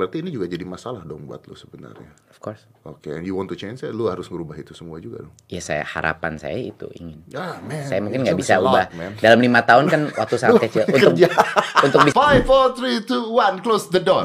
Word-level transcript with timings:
berarti 0.00 0.24
ini 0.24 0.32
juga 0.32 0.48
jadi 0.48 0.64
masalah 0.64 1.04
dong 1.04 1.28
buat 1.28 1.44
lu 1.44 1.52
sebenarnya. 1.52 2.08
Of 2.32 2.40
course. 2.40 2.64
Oke, 2.82 3.12
and 3.12 3.22
you 3.22 3.36
want 3.36 3.46
to 3.46 3.56
change 3.56 3.84
it, 3.84 3.92
lu 3.92 4.08
harus 4.08 4.24
merubah 4.26 4.56
itu 4.56 4.72
semua 4.72 4.96
juga 4.96 5.20
dong. 5.22 5.34
Ya 5.46 5.60
saya 5.60 5.84
harapan 5.84 6.40
saya 6.40 6.56
itu 6.56 6.88
ingin. 6.96 7.20
Ah, 7.36 7.60
man, 7.60 7.84
Saya 7.84 8.00
mungkin 8.00 8.24
nggak 8.24 8.34
bisa 8.34 8.56
lot, 8.56 8.72
ubah 8.72 8.86
man. 8.96 9.12
dalam 9.20 9.36
lima 9.38 9.60
tahun 9.60 9.84
kan 9.86 10.00
waktu 10.24 10.34
sangat 10.34 10.64
kecil 10.64 10.88
untuk 10.88 11.12
untuk 11.84 11.98
bisa 12.08 12.16
Five, 12.16 12.42
four, 12.42 12.72
three, 12.72 13.04
two, 13.04 13.28
one, 13.28 13.60
close 13.60 13.92
the 13.92 14.00
door. 14.00 14.24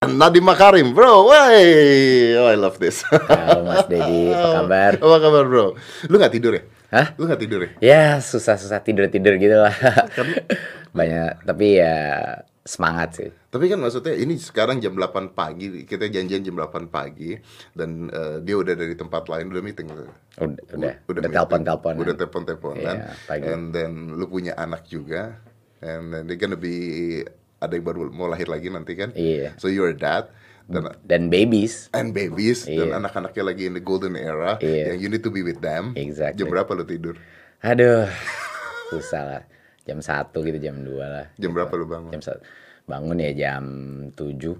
Nadiem 0.00 0.42
Makarim, 0.42 0.90
bro, 0.90 1.28
wey, 1.28 2.34
oh 2.34 2.48
I 2.48 2.56
love 2.56 2.80
this. 2.80 3.04
Halo 3.06 3.62
Mas 3.62 3.84
Dedi, 3.86 4.32
apa 4.32 4.48
kabar? 4.64 4.92
Apa 4.96 5.16
kabar, 5.20 5.42
bro? 5.46 5.66
Lu 6.08 6.16
nggak 6.18 6.32
tidur 6.34 6.56
ya? 6.56 6.62
Hah? 6.90 7.14
Lu 7.14 7.28
nggak 7.28 7.38
tidur 7.38 7.60
ya? 7.62 7.70
Ya 7.78 8.02
susah-susah 8.18 8.82
tidur-tidur 8.82 9.38
gitu 9.38 9.54
lah. 9.54 9.70
Banyak, 10.98 11.46
tapi 11.46 11.78
ya 11.78 11.94
semangat 12.70 13.18
sih. 13.18 13.30
Tapi 13.50 13.66
kan 13.66 13.82
maksudnya 13.82 14.14
ini 14.14 14.38
sekarang 14.38 14.78
jam 14.78 14.94
8 14.94 15.34
pagi, 15.34 15.82
kita 15.82 16.06
janjian 16.06 16.46
jam 16.46 16.54
8 16.54 16.86
pagi 16.86 17.34
dan 17.74 18.06
eh, 18.06 18.38
dia 18.40 18.54
udah 18.54 18.78
dari 18.78 18.94
tempat 18.94 19.26
lain 19.26 19.50
udah 19.50 19.62
meeting. 19.62 19.90
Udah, 19.90 20.06
udah, 20.38 20.94
udah 21.10 21.20
meeting. 21.20 21.34
telepon-teleponan. 21.34 21.98
Udah 21.98 22.14
telepon-teleponan. 22.14 22.96
Pagi. 23.26 23.42
and 23.42 23.74
then 23.74 24.14
lu 24.14 24.30
punya 24.30 24.54
anak 24.54 24.86
juga. 24.86 25.34
And 25.82 26.14
then 26.14 26.30
they're 26.30 26.38
gonna 26.38 26.60
be 26.60 27.24
ada 27.58 27.74
yang 27.74 27.84
baru 27.84 28.08
mau 28.08 28.30
lahir 28.30 28.46
lagi 28.46 28.70
nanti 28.70 28.94
kan. 28.94 29.10
Iya. 29.12 29.58
So 29.58 29.66
you're 29.66 29.90
dad 29.92 30.30
dan 30.70 30.86
Dan 31.02 31.22
babies, 31.34 31.90
and 31.90 32.14
babies 32.14 32.62
dan 32.62 32.94
Iya. 32.94 33.02
anak-anaknya 33.02 33.42
lagi 33.42 33.66
in 33.66 33.74
the 33.74 33.82
golden 33.82 34.14
era 34.14 34.54
Iya. 34.62 34.94
yang 34.94 34.98
you 35.02 35.08
need 35.10 35.26
to 35.26 35.32
be 35.34 35.42
with 35.42 35.58
them. 35.58 35.98
Exactly. 35.98 36.46
Jam 36.46 36.54
berapa 36.54 36.70
lu 36.72 36.86
tidur? 36.86 37.18
aduh, 37.60 38.06
susah 38.88 39.22
lah. 39.26 39.42
Jam 39.90 39.98
satu 39.98 40.46
gitu, 40.46 40.62
jam 40.62 40.78
2 40.78 40.94
lah. 40.94 41.26
Jam 41.34 41.50
berapa 41.50 41.72
lu 41.74 41.90
bangun? 41.90 42.14
Jam 42.14 42.22
satu. 42.22 42.46
Bangun 42.86 43.18
ya 43.18 43.34
jam 43.34 43.62
7, 44.14 44.54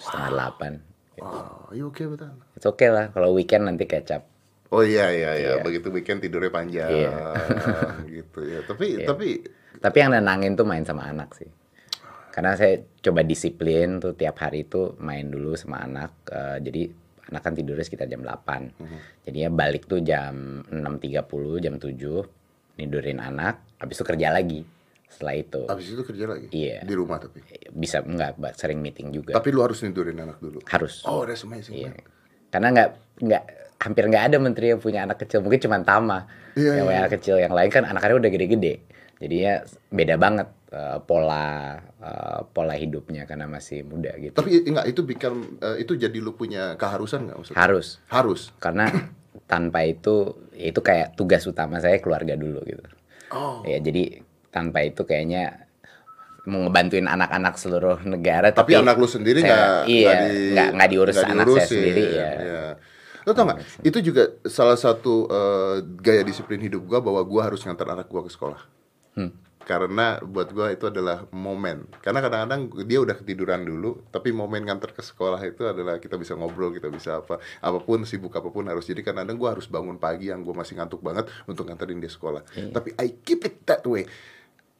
setengah 0.00 0.28
delapan. 0.32 0.72
Oh, 1.20 1.68
you 1.76 1.92
okay 1.92 2.08
with 2.08 2.24
that? 2.24 2.32
It's 2.56 2.64
okay 2.64 2.88
lah, 2.88 3.12
kalau 3.12 3.36
weekend 3.36 3.68
nanti 3.68 3.84
kecap. 3.84 4.24
Oh 4.72 4.80
iya 4.80 5.12
iya 5.12 5.30
iya, 5.36 5.52
begitu 5.60 5.92
weekend 5.92 6.24
tidurnya 6.24 6.48
panjang 6.48 6.88
Iya. 6.88 7.36
gitu 8.24 8.40
ya. 8.40 8.64
Tapi 8.64 9.04
tapi 9.04 9.28
Tapi 9.76 9.96
yang 10.00 10.16
nenangin 10.16 10.56
tuh 10.56 10.64
main 10.64 10.80
sama 10.88 11.04
anak 11.04 11.36
sih. 11.36 11.48
Karena 12.32 12.56
saya 12.56 12.80
coba 13.04 13.20
disiplin 13.20 14.00
tuh 14.00 14.16
tiap 14.16 14.40
hari 14.40 14.64
itu 14.64 14.96
main 14.96 15.28
dulu 15.28 15.52
sama 15.52 15.84
anak. 15.84 16.24
eh, 16.32 16.56
jadi 16.64 16.88
anak 17.28 17.42
kan 17.44 17.52
tidurnya 17.52 17.84
sekitar 17.84 18.08
jam 18.08 18.24
8. 18.24 18.72
Mhm. 18.80 18.98
Jadinya 19.28 19.50
balik 19.52 19.84
tuh 19.84 20.00
jam 20.00 20.64
6.30, 20.72 21.60
jam 21.60 21.76
7. 21.76 22.24
Nidurin 22.80 23.20
anak, 23.20 23.71
habis 23.82 23.98
itu 23.98 24.06
kerja 24.06 24.30
lagi. 24.30 24.62
Setelah 25.12 25.34
itu. 25.36 25.60
habis 25.68 25.86
itu 25.92 26.02
kerja 26.02 26.24
lagi 26.24 26.46
Iya. 26.48 26.88
di 26.88 26.94
rumah 26.96 27.20
tapi. 27.20 27.44
Bisa 27.68 28.00
enggak, 28.00 28.32
sering 28.56 28.80
meeting 28.80 29.12
juga. 29.12 29.36
Tapi 29.36 29.52
lu 29.52 29.60
harus 29.60 29.76
tidurin 29.76 30.16
anak 30.16 30.40
dulu. 30.40 30.64
Harus. 30.64 31.04
Oh, 31.04 31.26
that's 31.28 31.44
amazing. 31.44 31.76
Iya. 31.76 31.92
man. 31.92 32.00
Karena 32.48 32.68
nggak 32.72 32.88
nggak 33.20 33.44
hampir 33.82 34.04
nggak 34.08 34.24
ada 34.32 34.36
menteri 34.40 34.66
yang 34.72 34.80
punya 34.80 35.04
anak 35.04 35.20
kecil. 35.20 35.44
Mungkin 35.44 35.60
cuma 35.60 35.82
Tama 35.84 36.24
Iya, 36.56 36.64
yang 36.64 36.76
iya, 36.76 36.88
punya 36.88 37.00
anak 37.04 37.12
kecil. 37.20 37.36
Yang 37.36 37.52
lain 37.52 37.70
kan 37.70 37.82
anak-anaknya 37.84 38.18
udah 38.24 38.32
gede-gede. 38.32 38.74
Jadinya 39.20 39.54
beda 39.92 40.14
banget 40.16 40.48
eh, 40.72 40.98
pola 41.04 41.46
eh, 42.00 42.40
pola 42.48 42.74
hidupnya 42.74 43.28
karena 43.28 43.44
masih 43.44 43.84
muda 43.84 44.16
gitu. 44.16 44.32
Tapi 44.32 44.64
enggak 44.64 44.86
itu 44.88 45.00
bikin 45.04 45.32
eh, 45.60 45.76
itu 45.84 45.92
jadi 45.92 46.18
lu 46.18 46.32
punya 46.32 46.80
keharusan 46.80 47.28
nggak 47.28 47.36
maksudnya? 47.36 47.60
Harus 47.60 48.00
Harus. 48.08 48.40
karena 48.56 48.88
tanpa 49.52 49.84
itu 49.84 50.40
ya 50.56 50.72
itu 50.72 50.80
kayak 50.80 51.20
tugas 51.20 51.44
utama 51.44 51.76
saya 51.84 52.00
keluarga 52.00 52.32
dulu 52.32 52.64
gitu. 52.64 52.80
Oh. 53.32 53.64
Ya 53.64 53.78
jadi 53.78 54.20
tanpa 54.48 54.84
itu 54.84 55.02
kayaknya 55.02 55.64
mau 56.44 56.66
ngebantuin 56.66 57.06
anak-anak 57.06 57.54
seluruh 57.54 58.02
negara 58.02 58.50
Tapi, 58.50 58.74
anak 58.74 58.98
lu 58.98 59.06
sendiri 59.06 59.40
saya- 59.40 59.48
nggak 59.48 59.70
iya, 59.86 60.10
di- 60.26 60.50
nggak 60.52 60.68
nggak 60.74 60.88
diurus 60.90 61.14
nggak 61.14 61.28
anak 61.28 61.36
saya 61.38 61.46
diurusin. 61.46 61.70
sendiri 61.70 62.04
ya. 62.04 62.30
Iya. 62.34 62.64
Lu 63.22 63.30
tau 63.30 63.44
nggak? 63.46 63.58
Itu 63.80 63.98
juga 64.02 64.22
salah 64.44 64.74
satu 64.74 65.30
eh, 65.30 65.76
gaya 65.96 66.22
disiplin 66.22 66.58
hidup 66.58 66.82
gua 66.82 66.98
bahwa 66.98 67.22
gua 67.22 67.42
harus 67.46 67.62
ngantar 67.62 67.86
anak 67.88 68.10
gua 68.10 68.26
ke 68.26 68.30
sekolah. 68.30 68.58
Hmm. 69.14 69.30
Karena 69.62 70.18
buat 70.22 70.50
gua 70.50 70.74
itu 70.74 70.90
adalah 70.90 71.26
momen. 71.30 71.86
Karena 72.02 72.18
kadang-kadang 72.18 72.70
dia 72.82 72.98
udah 72.98 73.14
ketiduran 73.14 73.62
dulu, 73.62 74.02
tapi 74.10 74.34
momen 74.34 74.66
ngantar 74.66 74.90
ke 74.90 75.02
sekolah 75.02 75.38
itu 75.46 75.66
adalah 75.66 76.02
kita 76.02 76.18
bisa 76.18 76.34
ngobrol, 76.34 76.74
kita 76.74 76.90
bisa 76.90 77.22
apa, 77.22 77.38
apa 77.40 77.78
pun 77.82 78.02
sibuk 78.02 78.34
apa 78.34 78.50
pun 78.50 78.66
harus. 78.66 78.86
Jadi 78.86 79.06
kadang-kadang 79.06 79.38
gua 79.38 79.50
harus 79.54 79.70
bangun 79.70 79.96
pagi 80.02 80.34
yang 80.34 80.42
gua 80.42 80.62
masih 80.62 80.78
ngantuk 80.78 80.98
banget 81.00 81.30
untuk 81.46 81.66
nganterin 81.70 82.02
dia 82.02 82.10
sekolah. 82.10 82.42
Iya. 82.58 82.74
Tapi 82.74 82.94
I 82.98 83.14
keep 83.22 83.46
it 83.46 83.62
that 83.66 83.86
way. 83.86 84.06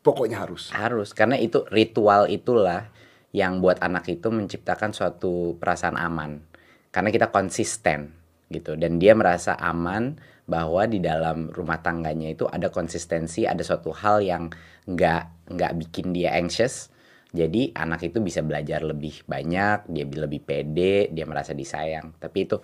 Pokoknya 0.03 0.43
harus. 0.43 0.75
Harus, 0.75 1.15
karena 1.15 1.39
itu 1.39 1.63
ritual 1.71 2.27
itulah 2.27 2.91
yang 3.31 3.63
buat 3.63 3.79
anak 3.79 4.11
itu 4.11 4.35
menciptakan 4.35 4.91
suatu 4.91 5.55
perasaan 5.63 5.95
aman. 5.95 6.43
Karena 6.91 7.09
kita 7.09 7.31
konsisten 7.31 8.22
gitu 8.53 8.77
dan 8.77 9.01
dia 9.01 9.17
merasa 9.17 9.57
aman 9.57 10.21
bahwa 10.47 10.85
di 10.85 10.99
dalam 11.01 11.49
rumah 11.49 11.81
tangganya 11.81 12.35
itu 12.35 12.45
ada 12.51 12.69
konsistensi, 12.69 13.47
ada 13.49 13.63
suatu 13.65 13.95
hal 13.95 14.21
yang 14.21 14.53
nggak 14.85 15.49
nggak 15.55 15.73
bikin 15.81 16.13
dia 16.13 16.35
anxious. 16.35 16.91
Jadi 17.33 17.73
anak 17.73 18.13
itu 18.13 18.21
bisa 18.21 18.45
belajar 18.45 18.85
lebih 18.85 19.25
banyak, 19.25 19.89
dia 19.89 20.05
lebih 20.05 20.45
pede, 20.45 21.09
dia 21.09 21.25
merasa 21.25 21.57
disayang. 21.57 22.13
Tapi 22.21 22.39
itu 22.45 22.61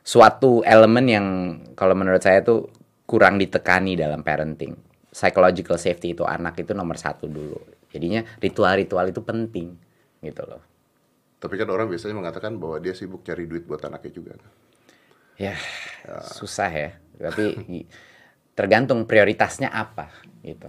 suatu 0.00 0.64
elemen 0.64 1.04
yang 1.04 1.26
kalau 1.76 1.92
menurut 1.92 2.24
saya 2.24 2.40
tuh 2.40 2.72
kurang 3.04 3.36
ditekani 3.36 4.00
dalam 4.00 4.24
parenting. 4.24 4.72
Psychological 5.12 5.76
safety 5.76 6.16
itu 6.16 6.24
anak 6.24 6.56
itu 6.56 6.72
nomor 6.72 6.96
satu 6.96 7.28
dulu. 7.28 7.60
Jadinya 7.92 8.24
ritual-ritual 8.40 9.12
itu 9.12 9.20
penting 9.20 9.76
gitu 10.24 10.42
loh. 10.48 10.62
Tapi 11.38 11.54
kan 11.54 11.68
orang 11.68 11.92
biasanya 11.92 12.16
mengatakan 12.16 12.56
bahwa 12.56 12.80
dia 12.80 12.96
sibuk 12.96 13.22
cari 13.22 13.44
duit 13.44 13.68
buat 13.68 13.84
anaknya 13.84 14.12
juga. 14.12 14.34
Ya, 15.38 15.54
susah 16.34 16.70
ya. 16.70 16.90
Tapi 17.18 17.54
tergantung 18.58 19.06
prioritasnya 19.06 19.70
apa 19.70 20.10
gitu. 20.42 20.66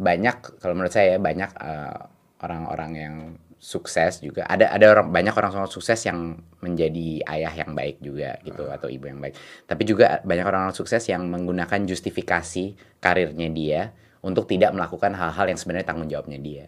Banyak 0.00 0.56
kalau 0.56 0.72
menurut 0.72 0.92
saya 0.92 1.20
banyak 1.20 1.52
eh, 1.52 2.00
orang-orang 2.40 2.92
yang 2.96 3.16
sukses 3.56 4.20
juga 4.20 4.44
ada 4.44 4.68
ada 4.68 4.92
orang 4.92 5.08
banyak 5.08 5.32
orang 5.32 5.64
sukses 5.66 5.96
yang 6.04 6.36
menjadi 6.60 7.24
ayah 7.24 7.52
yang 7.56 7.72
baik 7.72 8.04
juga 8.04 8.36
gitu 8.44 8.68
atau 8.72 8.88
ibu 8.88 9.04
yang 9.04 9.20
baik. 9.20 9.36
Tapi 9.68 9.82
juga 9.84 10.20
banyak 10.24 10.46
orang-orang 10.48 10.76
sukses 10.76 11.04
yang 11.08 11.28
menggunakan 11.28 11.84
justifikasi 11.84 12.76
karirnya 13.00 13.48
dia 13.52 13.80
untuk 14.24 14.48
tidak 14.48 14.72
melakukan 14.72 15.12
hal-hal 15.12 15.46
yang 15.48 15.60
sebenarnya 15.60 15.92
tanggung 15.92 16.08
jawabnya 16.08 16.40
dia. 16.40 16.66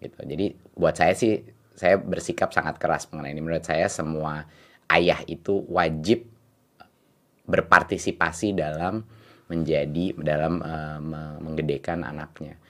Gitu. 0.00 0.16
Jadi 0.24 0.46
buat 0.72 0.96
saya 0.96 1.12
sih 1.12 1.44
saya 1.76 2.00
bersikap 2.00 2.52
sangat 2.52 2.80
keras 2.80 3.08
mengenai 3.12 3.36
ini. 3.36 3.42
Menurut 3.44 3.64
saya 3.64 3.92
semua 3.92 4.48
ayah 4.88 5.20
itu 5.28 5.64
wajib 5.68 6.37
berpartisipasi 7.48 8.54
dalam 8.54 9.00
menjadi 9.48 10.12
dalam 10.20 10.60
me- 11.00 11.38
menggedekan 11.40 12.04
anaknya. 12.04 12.60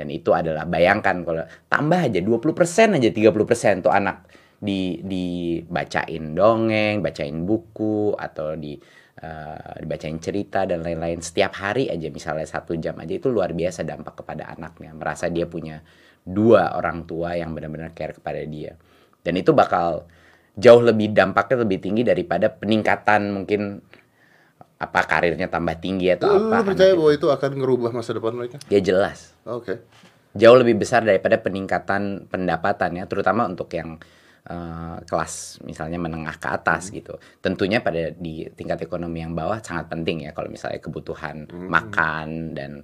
Dan 0.00 0.08
itu 0.08 0.32
adalah 0.32 0.64
bayangkan 0.64 1.20
kalau 1.26 1.44
tambah 1.68 2.08
aja 2.08 2.20
20% 2.24 2.96
aja 2.96 3.10
30% 3.12 3.84
tuh 3.84 3.92
anak 3.92 4.24
di 4.56 4.96
dibacain 5.04 6.32
dongeng, 6.32 7.04
bacain 7.04 7.36
buku 7.44 8.16
atau 8.16 8.56
di 8.56 8.80
eh, 9.20 9.70
dibacain 9.84 10.16
cerita 10.16 10.64
dan 10.64 10.80
lain-lain. 10.80 11.20
Setiap 11.20 11.52
hari 11.58 11.92
aja 11.92 12.08
misalnya 12.08 12.48
satu 12.48 12.78
jam 12.80 12.96
aja 12.96 13.12
itu 13.12 13.28
luar 13.28 13.52
biasa 13.52 13.84
dampak 13.84 14.24
kepada 14.24 14.48
anaknya. 14.56 14.96
Merasa 14.96 15.28
dia 15.28 15.44
punya 15.44 15.84
dua 16.24 16.76
orang 16.80 17.04
tua 17.04 17.36
yang 17.36 17.52
benar-benar 17.52 17.92
care 17.92 18.16
kepada 18.16 18.40
dia. 18.48 18.76
Dan 19.20 19.36
itu 19.36 19.52
bakal 19.52 20.08
jauh 20.56 20.80
lebih 20.80 21.12
dampaknya 21.12 21.64
lebih 21.64 21.78
tinggi 21.80 22.02
daripada 22.04 22.48
peningkatan 22.52 23.32
mungkin 23.32 23.84
apa 24.80 25.00
karirnya 25.04 25.52
tambah 25.52 25.76
tinggi 25.76 26.08
atau 26.16 26.32
Lu, 26.32 26.48
lu 26.48 26.56
apa 26.56 26.64
percaya 26.72 26.96
anak 26.96 26.98
bahwa 27.04 27.12
itu 27.12 27.26
akan 27.28 27.50
ngerubah 27.60 27.90
masa 27.92 28.16
depan 28.16 28.32
mereka? 28.32 28.56
ya 28.72 28.80
jelas. 28.80 29.36
Oke. 29.44 29.84
jauh 30.30 30.56
lebih 30.56 30.78
besar 30.78 31.02
daripada 31.02 31.36
peningkatan 31.42 32.30
pendapatannya 32.30 33.04
terutama 33.04 33.44
untuk 33.44 33.66
yang 33.74 33.98
eh, 34.46 34.96
kelas 35.04 35.60
misalnya 35.66 35.98
menengah 36.00 36.38
ke 36.38 36.48
atas 36.48 36.88
gitu. 36.94 37.18
Tentunya 37.42 37.82
pada 37.82 38.14
di 38.14 38.46
tingkat 38.54 38.80
ekonomi 38.80 39.20
yang 39.20 39.34
bawah 39.36 39.60
sangat 39.60 39.90
penting 39.90 40.24
ya 40.24 40.32
kalau 40.32 40.48
misalnya 40.48 40.80
kebutuhan 40.80 41.44
makan 41.50 42.54
dan 42.54 42.80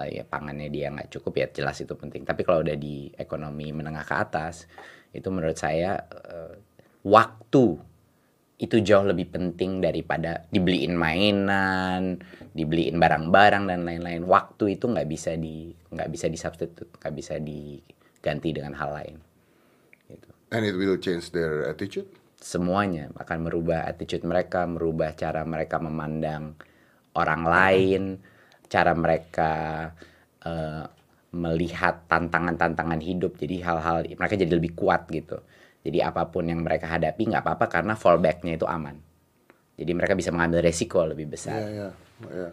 eh, 0.00 0.16
ya 0.16 0.24
pangannya 0.24 0.70
dia 0.70 0.88
nggak 0.94 1.12
cukup 1.18 1.44
ya 1.44 1.46
jelas 1.52 1.76
itu 1.82 1.92
penting. 1.92 2.22
Tapi 2.24 2.40
kalau 2.40 2.62
udah 2.64 2.78
di 2.78 3.10
ekonomi 3.18 3.74
menengah 3.74 4.06
ke 4.06 4.14
atas 4.16 4.64
itu 5.10 5.28
menurut 5.34 5.58
saya 5.58 5.98
eh, 6.08 6.56
waktu 7.04 7.64
itu 8.54 8.78
jauh 8.80 9.02
lebih 9.02 9.34
penting 9.34 9.82
daripada 9.82 10.46
dibeliin 10.46 10.94
mainan, 10.94 12.22
dibeliin 12.54 13.02
barang-barang 13.02 13.66
dan 13.66 13.82
lain-lain. 13.82 14.22
Waktu 14.22 14.78
itu 14.78 14.86
nggak 14.86 15.08
bisa 15.10 15.34
di 15.34 15.74
nggak 15.74 16.10
bisa 16.10 16.30
disubstitute, 16.30 16.94
nggak 17.02 17.14
bisa 17.14 17.34
diganti 17.42 18.48
dengan 18.54 18.78
hal 18.78 18.90
lain. 18.94 19.16
Gitu. 20.06 20.28
And 20.54 20.62
it 20.62 20.78
will 20.78 20.98
change 21.02 21.34
their 21.34 21.66
attitude. 21.66 22.06
Semuanya 22.38 23.10
akan 23.18 23.50
merubah 23.50 23.90
attitude 23.90 24.22
mereka, 24.22 24.68
merubah 24.70 25.16
cara 25.18 25.42
mereka 25.42 25.82
memandang 25.82 26.54
orang 27.18 27.42
lain, 27.42 28.02
cara 28.70 28.94
mereka 28.94 29.52
eh, 30.46 30.84
melihat 31.34 32.06
tantangan-tantangan 32.06 33.02
hidup 33.02 33.34
jadi 33.34 33.66
hal-hal 33.66 34.06
mereka 34.14 34.38
jadi 34.38 34.54
lebih 34.54 34.78
kuat 34.78 35.10
gitu 35.10 35.42
jadi 35.84 36.08
apa 36.08 36.32
pun 36.32 36.48
yang 36.48 36.64
mereka 36.64 36.88
hadapi 36.88 37.28
nggak 37.28 37.44
apa-apa 37.44 37.66
karena 37.68 37.94
fallbacknya 37.94 38.56
itu 38.56 38.64
aman 38.64 38.96
jadi 39.76 39.92
mereka 39.92 40.16
bisa 40.16 40.32
mengambil 40.32 40.64
resiko 40.64 41.04
lebih 41.04 41.28
besar 41.28 41.60
Iya, 41.60 41.68
iya, 41.70 41.88
iya. 42.32 42.50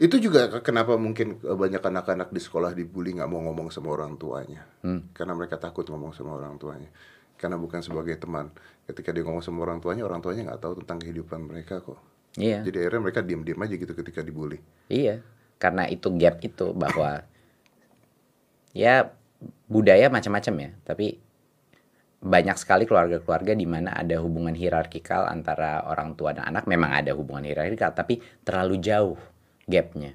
Itu 0.00 0.16
juga 0.16 0.48
kenapa 0.64 0.96
mungkin 0.96 1.44
banyak 1.44 1.84
anak-anak 1.84 2.32
di 2.32 2.40
sekolah 2.40 2.72
dibully 2.72 3.20
nggak 3.20 3.28
mau 3.28 3.44
ngomong 3.44 3.68
sama 3.68 3.92
orang 3.92 4.16
tuanya. 4.16 4.64
Hmm. 4.80 5.12
Karena 5.12 5.36
mereka 5.36 5.60
takut 5.60 5.84
ngomong 5.84 6.16
sama 6.16 6.40
orang 6.40 6.56
tuanya. 6.56 6.88
Karena 7.36 7.60
bukan 7.60 7.84
sebagai 7.84 8.16
teman. 8.16 8.48
Ketika 8.88 9.12
dia 9.12 9.20
ngomong 9.28 9.44
sama 9.44 9.60
orang 9.60 9.76
tuanya, 9.84 10.08
orang 10.08 10.24
tuanya 10.24 10.48
nggak 10.48 10.60
tahu 10.64 10.80
tentang 10.80 11.04
kehidupan 11.04 11.44
mereka 11.44 11.84
kok. 11.84 12.00
iya 12.40 12.64
Jadi 12.64 12.80
akhirnya 12.80 13.00
mereka 13.04 13.20
diem-diem 13.20 13.60
aja 13.60 13.74
gitu 13.76 13.92
ketika 13.92 14.24
dibully. 14.24 14.56
Iya, 14.88 15.20
karena 15.60 15.84
itu 15.84 16.08
gap 16.16 16.40
itu 16.40 16.72
bahwa 16.72 17.20
ya 18.72 19.12
budaya 19.68 20.08
macam-macam 20.08 20.54
ya, 20.64 20.70
tapi 20.88 21.20
banyak 22.20 22.56
sekali 22.60 22.84
keluarga-keluarga 22.84 23.56
di 23.56 23.64
mana 23.64 23.96
ada 23.96 24.20
hubungan 24.20 24.52
hierarkikal 24.52 25.24
antara 25.24 25.88
orang 25.88 26.12
tua 26.14 26.36
dan 26.36 26.52
anak. 26.52 26.68
Memang 26.68 26.92
ada 26.92 27.16
hubungan 27.16 27.48
hierarkikal, 27.48 27.96
tapi 27.96 28.20
terlalu 28.44 28.76
jauh 28.78 29.18
gapnya, 29.64 30.12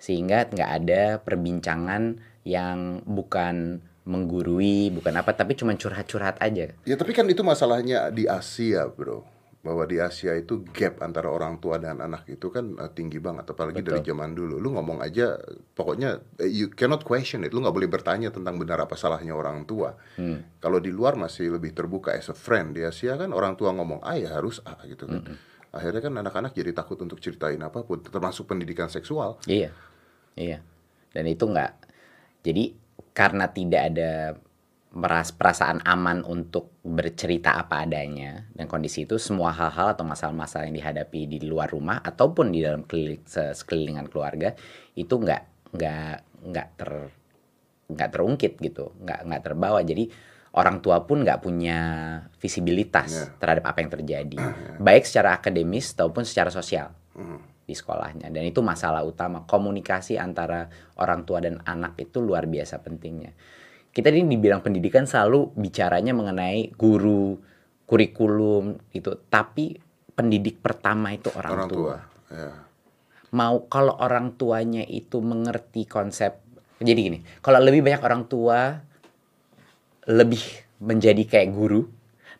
sehingga 0.00 0.48
nggak 0.48 0.70
ada 0.82 1.02
perbincangan 1.20 2.18
yang 2.48 3.04
bukan 3.04 3.84
menggurui, 4.06 4.94
bukan 4.94 5.18
apa, 5.18 5.34
tapi 5.34 5.58
cuma 5.58 5.74
curhat-curhat 5.74 6.40
aja. 6.40 6.72
Ya 6.86 6.94
tapi 6.96 7.12
kan 7.12 7.26
itu 7.28 7.42
masalahnya 7.42 8.08
di 8.14 8.24
Asia 8.30 8.86
bro 8.86 9.35
bahwa 9.66 9.82
di 9.90 9.98
Asia 9.98 10.38
itu 10.38 10.62
gap 10.70 11.02
antara 11.02 11.26
orang 11.26 11.58
tua 11.58 11.82
dan 11.82 11.98
anak 11.98 12.30
itu 12.30 12.46
kan 12.54 12.78
eh, 12.78 12.90
tinggi 12.94 13.18
banget 13.18 13.50
apalagi 13.50 13.82
dari 13.82 13.98
zaman 14.06 14.38
dulu. 14.38 14.62
Lu 14.62 14.70
ngomong 14.78 15.02
aja 15.02 15.34
pokoknya 15.74 16.22
eh, 16.38 16.46
you 16.46 16.70
cannot 16.70 17.02
question 17.02 17.42
it. 17.42 17.50
Lu 17.50 17.58
nggak 17.58 17.74
boleh 17.74 17.90
bertanya 17.90 18.30
tentang 18.30 18.54
benar 18.62 18.78
apa 18.86 18.94
salahnya 18.94 19.34
orang 19.34 19.66
tua. 19.66 19.98
Kalau 20.62 20.78
di 20.78 20.94
luar 20.94 21.18
masih 21.18 21.58
lebih 21.58 21.74
terbuka 21.74 22.14
as 22.14 22.30
a 22.30 22.36
friend. 22.38 22.78
Di 22.78 22.86
Asia 22.86 23.18
kan 23.18 23.34
orang 23.34 23.58
tua 23.58 23.74
ngomong 23.74 24.06
A 24.06 24.14
ya 24.14 24.38
harus 24.38 24.62
A 24.62 24.78
gitu 24.86 25.10
kan. 25.10 25.26
Akhirnya 25.74 26.00
kan 26.00 26.14
anak-anak 26.16 26.56
jadi 26.56 26.72
takut 26.72 26.96
untuk 27.02 27.18
ceritain 27.18 27.60
apa 27.60 27.82
pun 27.82 28.00
termasuk 28.00 28.48
pendidikan 28.48 28.88
seksual. 28.88 29.36
Iya, 29.44 29.74
iya. 30.38 30.64
Dan 31.12 31.28
itu 31.28 31.44
nggak. 31.44 31.72
Jadi 32.46 32.72
karena 33.12 33.50
tidak 33.50 33.82
ada 33.92 34.40
meras 34.96 35.28
perasaan 35.28 35.84
aman 35.84 36.24
untuk 36.24 36.72
bercerita 36.80 37.60
apa 37.60 37.84
adanya 37.84 38.48
dan 38.56 38.64
kondisi 38.64 39.04
itu 39.04 39.20
semua 39.20 39.52
hal-hal 39.52 39.92
atau 39.92 40.08
masalah-masalah 40.08 40.72
yang 40.72 40.76
dihadapi 40.80 41.28
di 41.28 41.38
luar 41.44 41.68
rumah 41.68 42.00
ataupun 42.00 42.48
di 42.48 42.64
dalam 42.64 42.88
keliling, 42.88 43.20
se- 43.28 43.52
sekelilingan 43.52 44.08
keluarga 44.08 44.56
itu 44.96 45.12
nggak 45.12 45.42
nggak 45.76 46.16
nggak 46.48 46.68
ter 46.80 46.90
nggak 47.86 48.10
terungkit 48.10 48.52
gitu, 48.58 48.96
nggak 48.98 49.20
nggak 49.28 49.42
terbawa. 49.44 49.84
Jadi 49.84 50.08
orang 50.56 50.80
tua 50.80 51.04
pun 51.04 51.20
nggak 51.22 51.44
punya 51.44 51.78
visibilitas 52.40 53.12
Iya. 53.12 53.36
terhadap 53.36 53.64
apa 53.68 53.78
yang 53.84 53.92
terjadi, 53.92 54.38
baik 54.80 55.04
secara 55.04 55.36
akademis 55.36 55.92
maupun 55.94 56.24
secara 56.24 56.48
sosial 56.48 56.90
di 57.62 57.74
sekolahnya. 57.76 58.32
Dan 58.32 58.48
itu 58.48 58.64
masalah 58.64 59.04
utama 59.04 59.44
komunikasi 59.44 60.16
antara 60.16 60.72
orang 60.96 61.28
tua 61.28 61.44
dan 61.44 61.60
anak 61.68 62.00
itu 62.00 62.24
luar 62.24 62.48
biasa 62.48 62.80
pentingnya. 62.80 63.36
Kita 63.96 64.12
ini 64.12 64.28
di 64.28 64.36
bidang 64.36 64.60
pendidikan 64.60 65.08
selalu 65.08 65.56
bicaranya 65.56 66.12
mengenai 66.12 66.68
guru, 66.76 67.40
kurikulum 67.88 68.76
itu, 68.92 69.16
tapi 69.32 69.72
pendidik 70.12 70.60
pertama 70.60 71.16
itu 71.16 71.32
orang, 71.32 71.52
orang 71.56 71.68
tua. 71.72 71.80
tua 71.80 71.96
ya. 72.28 72.52
Mau 73.32 73.64
kalau 73.72 73.96
orang 73.96 74.36
tuanya 74.36 74.84
itu 74.84 75.24
mengerti 75.24 75.88
konsep 75.88 76.44
jadi 76.76 77.00
gini 77.08 77.18
kalau 77.40 77.60
lebih 77.60 77.80
banyak 77.84 78.02
orang 78.04 78.22
tua 78.28 78.80
lebih 80.12 80.44
menjadi 80.84 81.22
kayak 81.24 81.48
guru 81.56 81.88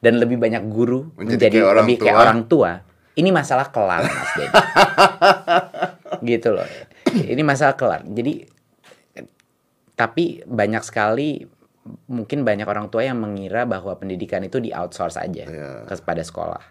dan 0.05 0.21
lebih 0.21 0.37
banyak 0.37 0.61
guru 0.69 1.09
Menjadi 1.17 1.25
menjadi, 1.25 1.57
kayak 1.57 1.69
orang 1.73 1.85
lebih 1.85 1.97
kayak 1.97 2.13
tua. 2.13 2.25
orang 2.25 2.41
tua 2.45 2.71
ini 3.17 3.29
masalah 3.33 3.67
kelar 3.73 4.05
mas 4.05 4.31
Dedi 4.37 4.57
gitu 6.37 6.53
loh. 6.53 6.69
Ini 7.17 7.43
masalah 7.45 7.77
kelar. 7.77 8.05
Jadi 8.05 8.45
tapi 9.97 10.45
banyak 10.45 10.85
sekali 10.85 11.43
mungkin 12.11 12.43
banyak 12.45 12.67
orang 12.67 12.91
tua 12.93 13.07
yang 13.07 13.19
mengira 13.19 13.65
bahwa 13.65 13.95
pendidikan 13.97 14.43
itu 14.43 14.59
di 14.61 14.71
outsource 14.75 15.17
aja 15.17 15.47
Iya. 15.47 15.71
kepada 15.89 16.23
sekolah. 16.23 16.63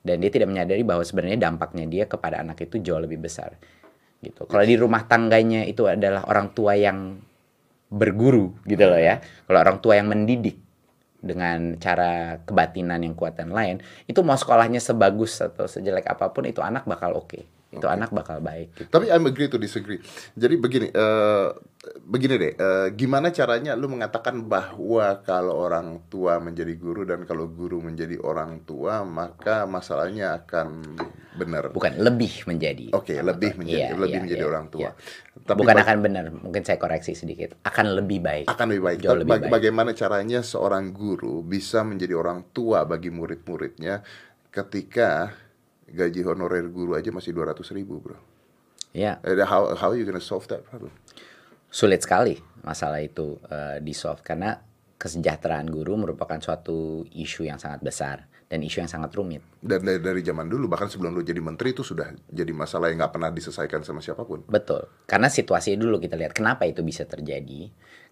Dan 0.00 0.24
dia 0.24 0.32
tidak 0.32 0.48
menyadari 0.48 0.80
bahwa 0.80 1.04
sebenarnya 1.04 1.36
dampaknya 1.50 1.84
dia 1.84 2.04
kepada 2.08 2.40
anak 2.40 2.64
itu 2.64 2.80
jauh 2.80 3.00
lebih 3.00 3.20
besar 3.20 3.56
gitu. 4.20 4.48
Kalau 4.48 4.64
di 4.64 4.76
rumah 4.76 5.04
tangganya 5.04 5.64
itu 5.64 5.84
adalah 5.84 6.24
orang 6.24 6.52
tua 6.56 6.72
yang 6.76 7.20
berguru 7.90 8.56
gitu 8.64 8.84
loh 8.86 9.00
ya. 9.00 9.20
Kalau 9.20 9.58
orang 9.60 9.78
tua 9.84 10.00
yang 10.00 10.08
mendidik 10.08 10.56
dengan 11.20 11.76
cara 11.76 12.40
kebatinan 12.48 13.04
yang 13.04 13.12
kuat 13.12 13.36
dan 13.36 13.52
lain 13.52 13.76
itu 14.08 14.24
mau 14.24 14.40
sekolahnya 14.40 14.80
sebagus 14.80 15.44
atau 15.44 15.68
sejelek 15.68 16.08
apa 16.08 16.32
pun 16.32 16.48
itu 16.48 16.64
anak 16.64 16.88
bakal 16.88 17.12
oke 17.12 17.44
itu 17.70 17.86
anak 17.86 18.10
bakal 18.10 18.38
baik 18.38 18.74
gitu. 18.74 18.90
Tapi 18.90 19.06
I'm 19.06 19.22
agree 19.24 19.46
to 19.46 19.54
disagree. 19.54 20.02
Jadi 20.34 20.54
begini, 20.54 20.86
eh 20.88 21.48
begini 22.02 22.34
deh, 22.34 22.52
eh, 22.52 22.88
gimana 22.92 23.30
caranya 23.30 23.72
lu 23.72 23.86
mengatakan 23.86 24.42
bahwa 24.42 25.22
kalau 25.22 25.54
orang 25.56 26.02
tua 26.06 26.36
menjadi 26.36 26.74
guru 26.74 27.02
dan 27.04 27.22
kalau 27.22 27.46
guru 27.46 27.78
menjadi 27.78 28.18
orang 28.18 28.62
tua 28.62 29.00
maka 29.02 29.64
masalahnya 29.64 30.34
akan 30.36 30.98
benar. 31.32 31.70
bukan 31.70 31.94
lebih 31.96 32.42
menjadi 32.44 32.90
Oke, 32.90 33.14
lebih 33.16 33.54
menjadi 33.54 33.86
Iya, 33.86 33.96
lebih 33.96 34.12
iya, 34.12 34.22
menjadi 34.26 34.44
iya, 34.44 34.50
orang 34.50 34.66
tua. 34.66 34.80
iya. 34.82 34.92
Tapi 35.40 35.56
bukan 35.56 35.76
akan 35.78 35.96
benar 36.02 36.24
mungkin 36.28 36.62
saya 36.62 36.76
koreksi 36.76 37.14
sedikit 37.14 37.54
akan 37.62 37.96
lebih 37.96 38.18
baik 38.18 38.46
akan 38.46 38.66
lebih 38.68 38.82
baik. 38.84 38.98
Jauh 39.00 39.10
Tapi 39.14 39.20
lebih 39.22 39.30
bag- 39.30 39.42
baik. 39.46 39.52
Bagaimana 39.54 39.90
caranya 39.94 40.40
seorang 40.42 40.90
guru 40.90 41.40
bisa 41.40 41.80
menjadi 41.80 42.12
orang 42.12 42.50
tua 42.50 42.82
bagi 42.82 43.08
murid-muridnya 43.08 44.02
ketika 44.50 45.32
gaji 45.90 46.20
honorer 46.22 46.66
guru 46.66 46.94
aja 46.94 47.10
masih 47.10 47.34
200 47.34 47.60
ribu 47.74 47.98
bro. 47.98 48.18
ya 48.90 49.18
Eh, 49.22 49.38
How 49.42 49.74
how 49.74 49.90
you 49.92 50.02
gonna 50.02 50.22
solve 50.22 50.46
that 50.46 50.62
problem? 50.64 50.90
sulit 51.70 52.02
sekali 52.02 52.34
masalah 52.62 52.98
itu 52.98 53.38
eh, 53.46 53.78
di 53.78 53.94
solve 53.94 54.20
karena 54.20 54.58
kesejahteraan 54.98 55.70
guru 55.70 55.96
merupakan 55.96 56.36
suatu 56.36 57.06
isu 57.08 57.46
yang 57.46 57.56
sangat 57.56 57.80
besar 57.80 58.16
dan 58.50 58.60
isu 58.60 58.82
yang 58.82 58.90
sangat 58.90 59.14
rumit 59.14 59.40
Dan 59.62 59.86
dari, 59.86 60.02
dari 60.02 60.20
zaman 60.20 60.44
dulu 60.44 60.66
bahkan 60.66 60.90
sebelum 60.90 61.14
lu 61.14 61.22
jadi 61.22 61.38
menteri 61.38 61.70
itu 61.70 61.80
sudah 61.80 62.10
jadi 62.26 62.50
masalah 62.50 62.90
yang 62.90 62.98
nggak 63.00 63.14
pernah 63.14 63.30
diselesaikan 63.30 63.80
sama 63.80 64.02
siapa 64.02 64.26
pun. 64.26 64.42
Betul. 64.44 64.90
Karena 65.06 65.30
situasi 65.30 65.78
dulu 65.78 66.02
kita 66.02 66.18
lihat 66.18 66.34
kenapa 66.34 66.66
itu 66.66 66.82
bisa 66.82 67.06
terjadi. 67.06 67.70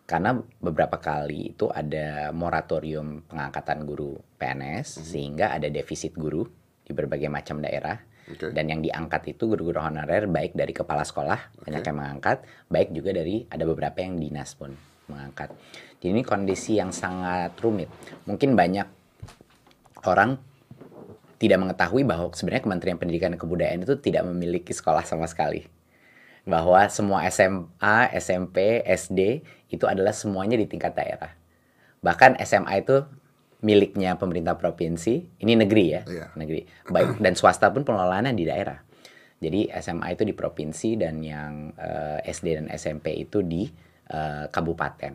Karena 0.08 0.32
beberapa 0.62 0.96
kali 0.96 1.52
itu 1.52 1.68
ada 1.68 2.32
moratorium 2.32 3.26
pengangkatan 3.28 3.84
guru 3.84 4.16
PNS 4.40 5.04
sehingga 5.04 5.52
ada 5.52 5.68
defisit 5.68 6.16
guru 6.16 6.48
di 6.88 6.96
berbagai 6.96 7.28
macam 7.28 7.60
daerah. 7.60 8.00
Oke. 8.28 8.52
Dan 8.52 8.68
yang 8.68 8.80
diangkat 8.80 9.36
itu 9.36 9.48
guru-guru 9.48 9.80
honorer 9.80 10.28
baik 10.28 10.56
dari 10.56 10.72
kepala 10.72 11.04
sekolah 11.04 11.64
banyak 11.64 11.82
yang 11.84 11.96
mengangkat, 11.96 12.44
baik 12.68 12.92
juga 12.96 13.16
dari 13.16 13.44
ada 13.48 13.64
beberapa 13.64 14.00
yang 14.00 14.16
dinas 14.16 14.56
pun 14.56 14.72
mengangkat. 15.08 15.52
Jadi 16.00 16.08
ini 16.12 16.22
kondisi 16.24 16.76
yang 16.76 16.92
sangat 16.92 17.56
rumit. 17.60 17.88
Mungkin 18.28 18.52
banyak 18.52 18.88
orang 20.04 20.38
tidak 21.38 21.58
mengetahui 21.62 22.02
bahwa 22.02 22.34
sebenarnya 22.34 22.64
Kementerian 22.66 22.98
Pendidikan 22.98 23.30
dan 23.32 23.40
Kebudayaan 23.40 23.80
itu 23.86 23.94
tidak 23.98 24.26
memiliki 24.26 24.74
sekolah 24.74 25.06
sama 25.06 25.24
sekali. 25.30 25.66
Bahwa 26.44 26.88
semua 26.88 27.24
SMA, 27.28 27.96
SMP, 28.18 28.82
SD 28.84 29.46
itu 29.68 29.84
adalah 29.84 30.12
semuanya 30.12 30.56
di 30.58 30.66
tingkat 30.66 30.96
daerah. 30.96 31.32
Bahkan 32.02 32.38
SMA 32.42 32.82
itu 32.82 33.04
miliknya 33.58 34.14
pemerintah 34.14 34.54
provinsi, 34.54 35.42
ini 35.42 35.52
negeri 35.58 35.84
ya, 35.90 36.02
Iya. 36.06 36.26
negeri. 36.38 36.62
Baik 36.86 37.18
dan 37.18 37.34
swasta 37.34 37.74
pun 37.74 37.82
pengelolaannya 37.82 38.34
di 38.34 38.46
daerah. 38.46 38.78
Jadi 39.38 39.70
SMA 39.70 40.18
itu 40.18 40.22
di 40.26 40.34
provinsi 40.34 40.98
dan 40.98 41.22
yang 41.22 41.70
eh, 41.74 42.18
SD 42.26 42.46
dan 42.58 42.66
SMP 42.74 43.14
itu 43.18 43.42
di 43.42 43.66
eh, 44.10 44.46
kabupaten 44.50 45.14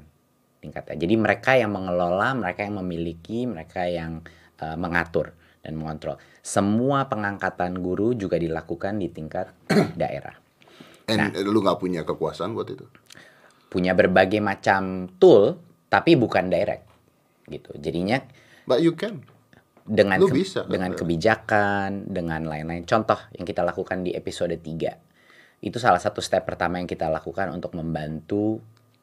tingkatnya. 0.64 0.96
Jadi 0.96 1.16
mereka 1.20 1.60
yang 1.60 1.76
mengelola, 1.76 2.32
mereka 2.32 2.64
yang 2.64 2.80
memiliki, 2.80 3.44
mereka 3.44 3.84
yang 3.88 4.24
eh, 4.60 4.78
mengatur 4.80 5.36
dan 5.64 5.76
mengontrol. 5.80 6.20
Semua 6.44 7.08
pengangkatan 7.08 7.80
guru 7.80 8.16
juga 8.16 8.36
dilakukan 8.40 9.00
di 9.00 9.08
tingkat 9.12 9.52
daerah. 10.00 10.36
And 11.08 11.36
lu 11.36 11.60
nggak 11.60 11.80
punya 11.84 12.08
kekuasaan 12.08 12.56
buat 12.56 12.72
itu. 12.72 12.88
Punya 13.68 13.92
berbagai 13.92 14.40
macam 14.40 15.12
tool, 15.20 15.60
tapi 15.92 16.16
bukan 16.16 16.48
direct, 16.48 16.88
gitu. 17.48 17.72
Jadinya 17.76 18.24
But 18.64 18.80
you 18.80 18.96
can. 18.96 19.24
dengan 19.84 20.20
Lu 20.24 20.32
ke- 20.32 20.36
bisa, 20.40 20.64
kan? 20.64 20.72
dengan 20.72 20.92
kebijakan, 20.96 22.08
dengan 22.08 22.48
lain-lain. 22.48 22.88
Contoh 22.88 23.20
yang 23.36 23.44
kita 23.44 23.62
lakukan 23.62 24.00
di 24.02 24.16
episode 24.16 24.56
3. 24.56 24.96
Itu 25.60 25.80
salah 25.80 26.00
satu 26.00 26.20
step 26.20 26.44
pertama 26.48 26.80
yang 26.80 26.88
kita 26.88 27.08
lakukan 27.08 27.52
untuk 27.52 27.76
membantu 27.76 28.60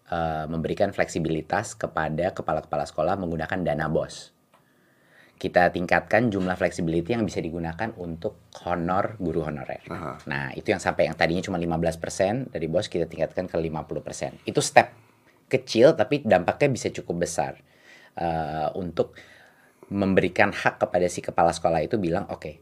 eh, 0.09 0.44
memberikan 0.49 0.90
fleksibilitas 0.90 1.76
kepada 1.76 2.32
kepala-kepala 2.32 2.85
sekolah 2.85 3.14
menggunakan 3.16 3.61
dana 3.61 3.87
BOS. 3.87 4.32
Kita 5.40 5.73
tingkatkan 5.73 6.28
jumlah 6.28 6.52
fleksibility 6.52 7.16
yang 7.16 7.25
bisa 7.25 7.40
digunakan 7.40 7.88
untuk 7.97 8.44
honor 8.68 9.16
guru 9.16 9.40
honorer. 9.40 9.80
Aha. 9.88 10.20
Nah, 10.28 10.52
itu 10.52 10.68
yang 10.68 10.85
sampai 10.85 11.09
yang 11.09 11.16
tadinya 11.16 11.40
cuma 11.40 11.56
15% 11.56 12.52
dari 12.52 12.68
BOS 12.68 12.92
kita 12.92 13.09
tingkatkan 13.09 13.49
ke 13.49 13.56
50%. 13.56 14.37
Itu 14.44 14.61
step 14.61 14.92
kecil 15.49 15.97
tapi 15.97 16.20
dampaknya 16.28 16.68
bisa 16.70 16.92
cukup 16.92 17.25
besar 17.25 17.56
uh, 18.19 18.75
untuk 18.75 19.14
memberikan 19.90 20.55
hak 20.55 20.87
kepada 20.87 21.07
si 21.11 21.19
kepala 21.21 21.50
sekolah 21.50 21.83
itu 21.83 21.99
bilang 21.99 22.31
oke 22.31 22.40
okay, 22.40 22.55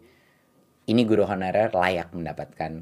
ini 0.88 1.04
guru 1.04 1.28
honorer 1.28 1.68
layak 1.72 2.16
mendapatkan 2.16 2.72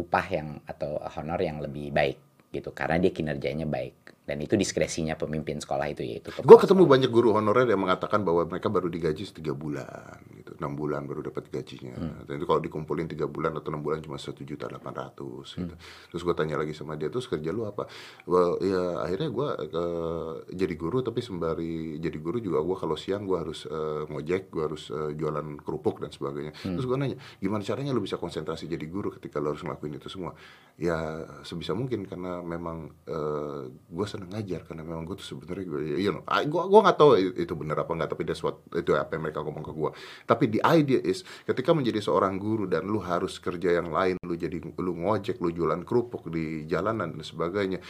upah 0.00 0.26
yang 0.32 0.48
atau 0.64 0.96
honor 0.96 1.40
yang 1.44 1.60
lebih 1.60 1.92
baik 1.92 2.48
gitu. 2.50 2.72
Karena 2.72 2.96
dia 2.96 3.12
kinerjanya 3.12 3.68
baik 3.68 4.09
dan 4.28 4.36
itu 4.38 4.54
diskresinya 4.54 5.16
pemimpin 5.16 5.58
sekolah 5.58 5.90
itu 5.90 6.04
yaitu 6.04 6.30
gue 6.30 6.58
ketemu 6.60 6.86
banyak 6.86 7.10
guru 7.10 7.34
honorer 7.34 7.66
yang 7.66 7.82
mengatakan 7.82 8.22
bahwa 8.22 8.46
mereka 8.46 8.68
baru 8.68 8.86
digaji 8.86 9.26
tiga 9.32 9.56
bulan 9.56 10.20
gitu 10.36 10.54
enam 10.60 10.76
bulan 10.76 11.08
baru 11.08 11.24
dapat 11.32 11.48
gajinya 11.48 11.96
hmm. 11.96 12.28
dan 12.28 12.32
itu 12.36 12.46
kalau 12.46 12.60
dikumpulin 12.62 13.08
tiga 13.08 13.24
bulan 13.26 13.56
atau 13.56 13.72
enam 13.72 13.82
bulan 13.82 14.04
cuma 14.04 14.20
satu 14.20 14.44
juta 14.44 14.68
delapan 14.68 14.92
ratus 14.92 15.56
gitu. 15.56 15.74
hmm. 15.74 16.08
terus 16.12 16.22
gue 16.22 16.34
tanya 16.36 16.60
lagi 16.60 16.76
sama 16.76 16.94
dia 17.00 17.08
terus 17.08 17.26
kerja 17.26 17.50
lu 17.50 17.64
apa 17.64 17.88
well, 18.28 18.60
ya 18.60 19.02
akhirnya 19.02 19.32
gue 19.32 19.48
uh, 19.72 20.32
jadi 20.52 20.74
guru 20.76 21.00
tapi 21.00 21.24
sembari 21.24 21.98
jadi 21.98 22.18
guru 22.20 22.38
juga 22.38 22.60
gue 22.60 22.76
kalau 22.76 22.94
siang 23.00 23.24
gue 23.24 23.38
harus 23.40 23.64
uh, 23.66 24.04
ngojek 24.06 24.52
gue 24.52 24.62
harus 24.62 24.92
uh, 24.92 25.10
jualan 25.16 25.58
kerupuk 25.64 26.04
dan 26.04 26.12
sebagainya 26.12 26.52
hmm. 26.54 26.76
terus 26.76 26.86
gue 26.86 26.96
nanya 27.00 27.16
gimana 27.40 27.64
caranya 27.64 27.90
lu 27.96 28.04
bisa 28.04 28.20
konsentrasi 28.20 28.68
jadi 28.68 28.84
guru 28.84 29.10
ketika 29.16 29.40
lu 29.40 29.56
harus 29.56 29.64
ngelakuin 29.64 29.96
itu 29.96 30.12
semua 30.12 30.36
ya 30.76 31.24
sebisa 31.42 31.72
mungkin 31.72 32.04
karena 32.04 32.44
memang 32.44 32.92
uh, 33.08 33.64
gue 33.68 34.06
seneng 34.20 34.36
ngajar 34.36 34.60
karena 34.68 34.84
memang 34.84 35.08
gue 35.08 35.16
tuh 35.16 35.28
sebenarnya 35.32 35.64
gue 35.64 35.80
you 35.96 36.12
know 36.12 36.20
gue 36.28 36.62
gue 36.68 36.80
nggak 36.84 36.98
tahu 37.00 37.10
itu 37.40 37.52
benar 37.56 37.80
apa 37.80 37.92
nggak 37.96 38.10
tapi 38.12 38.22
that's 38.28 38.44
what 38.44 38.60
itu 38.76 38.92
apa 38.92 39.16
yang 39.16 39.24
mereka 39.24 39.40
ngomong 39.40 39.64
ke 39.64 39.72
gue 39.72 39.90
tapi 40.28 40.44
the 40.52 40.60
idea 40.68 41.00
is 41.00 41.24
ketika 41.48 41.72
menjadi 41.72 42.04
seorang 42.04 42.36
guru 42.36 42.68
dan 42.68 42.84
lu 42.84 43.00
harus 43.00 43.40
kerja 43.40 43.80
yang 43.80 43.88
lain 43.88 44.20
lu 44.20 44.36
jadi 44.36 44.60
lu 44.60 44.92
ngojek 45.00 45.40
lu 45.40 45.48
jualan 45.48 45.80
kerupuk 45.88 46.28
di 46.28 46.68
jalanan 46.68 47.16
dan 47.16 47.24
sebagainya 47.24 47.80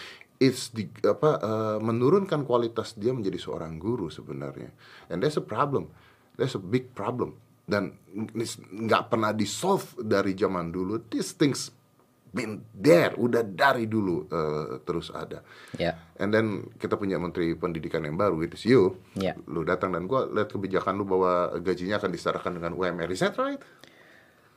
it's 0.40 0.72
di 0.72 0.88
apa 1.04 1.30
uh, 1.36 1.78
menurunkan 1.84 2.48
kualitas 2.48 2.96
dia 2.96 3.12
menjadi 3.12 3.36
seorang 3.36 3.76
guru 3.76 4.08
sebenarnya. 4.08 4.72
And 5.12 5.20
that's 5.20 5.36
a 5.36 5.44
problem. 5.44 5.92
That's 6.40 6.56
a 6.56 6.62
big 6.64 6.96
problem. 6.96 7.36
Dan 7.68 8.00
nggak 8.72 9.12
pernah 9.12 9.36
di 9.36 9.44
solve 9.44 10.00
dari 10.00 10.32
zaman 10.32 10.72
dulu. 10.72 11.06
These 11.06 11.36
things 11.36 11.68
been 12.30 12.62
there, 12.70 13.12
udah 13.18 13.42
dari 13.42 13.90
dulu 13.90 14.30
uh, 14.30 14.78
terus 14.86 15.10
ada. 15.10 15.42
Yeah. 15.74 15.98
And 16.16 16.30
then 16.30 16.70
kita 16.78 16.94
punya 16.94 17.18
menteri 17.18 17.58
pendidikan 17.58 18.06
yang 18.06 18.14
baru, 18.14 18.38
itu 18.46 18.56
you. 18.70 18.82
Yeah. 19.18 19.34
Lu 19.50 19.66
datang 19.66 19.90
dan 19.94 20.06
gua 20.06 20.30
lihat 20.30 20.54
kebijakan 20.54 20.94
lu 20.94 21.04
bahwa 21.04 21.58
gajinya 21.58 21.98
akan 21.98 22.10
disetarakan 22.14 22.52
dengan 22.62 22.72
UMR. 22.78 23.10
Is 23.10 23.22
that 23.26 23.34
right? 23.36 23.58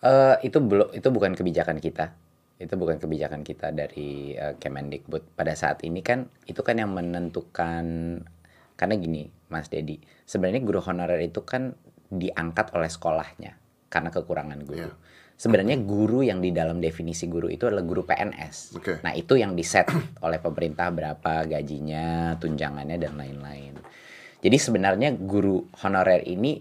Uh, 0.06 0.38
itu 0.46 0.62
belum 0.62 0.94
itu 0.94 1.08
bukan 1.10 1.34
kebijakan 1.34 1.82
kita. 1.82 2.14
Itu 2.62 2.78
bukan 2.78 3.02
kebijakan 3.02 3.42
kita 3.42 3.74
dari 3.74 4.38
uh, 4.38 4.56
Kemendikbud. 4.62 5.34
Pada 5.34 5.58
saat 5.58 5.82
ini 5.82 6.06
kan 6.06 6.30
itu 6.46 6.62
kan 6.62 6.78
yang 6.78 6.94
menentukan 6.94 7.86
karena 8.78 8.96
gini, 9.02 9.34
Mas 9.50 9.68
Dedi. 9.74 9.98
Sebenarnya 10.30 10.62
guru 10.62 10.80
honorer 10.82 11.22
itu 11.26 11.42
kan 11.42 11.74
diangkat 12.14 12.70
oleh 12.78 12.90
sekolahnya 12.90 13.58
karena 13.90 14.14
kekurangan 14.14 14.62
guru. 14.62 14.90
Yeah 14.90 14.96
sebenarnya 15.38 15.80
guru 15.82 16.24
yang 16.24 16.40
di 16.40 16.54
dalam 16.54 16.80
definisi 16.80 17.28
guru 17.28 17.50
itu 17.50 17.68
adalah 17.68 17.84
guru 17.84 18.06
PNS. 18.06 18.78
Okay. 18.80 18.98
Nah, 19.04 19.14
itu 19.18 19.36
yang 19.36 19.58
diset 19.58 19.90
oleh 20.26 20.40
pemerintah 20.40 20.90
berapa 20.94 21.48
gajinya, 21.48 22.38
tunjangannya 22.38 22.98
dan 22.98 23.14
lain-lain. 23.18 23.74
Jadi 24.44 24.58
sebenarnya 24.60 25.16
guru 25.16 25.64
honorer 25.84 26.28
ini 26.28 26.60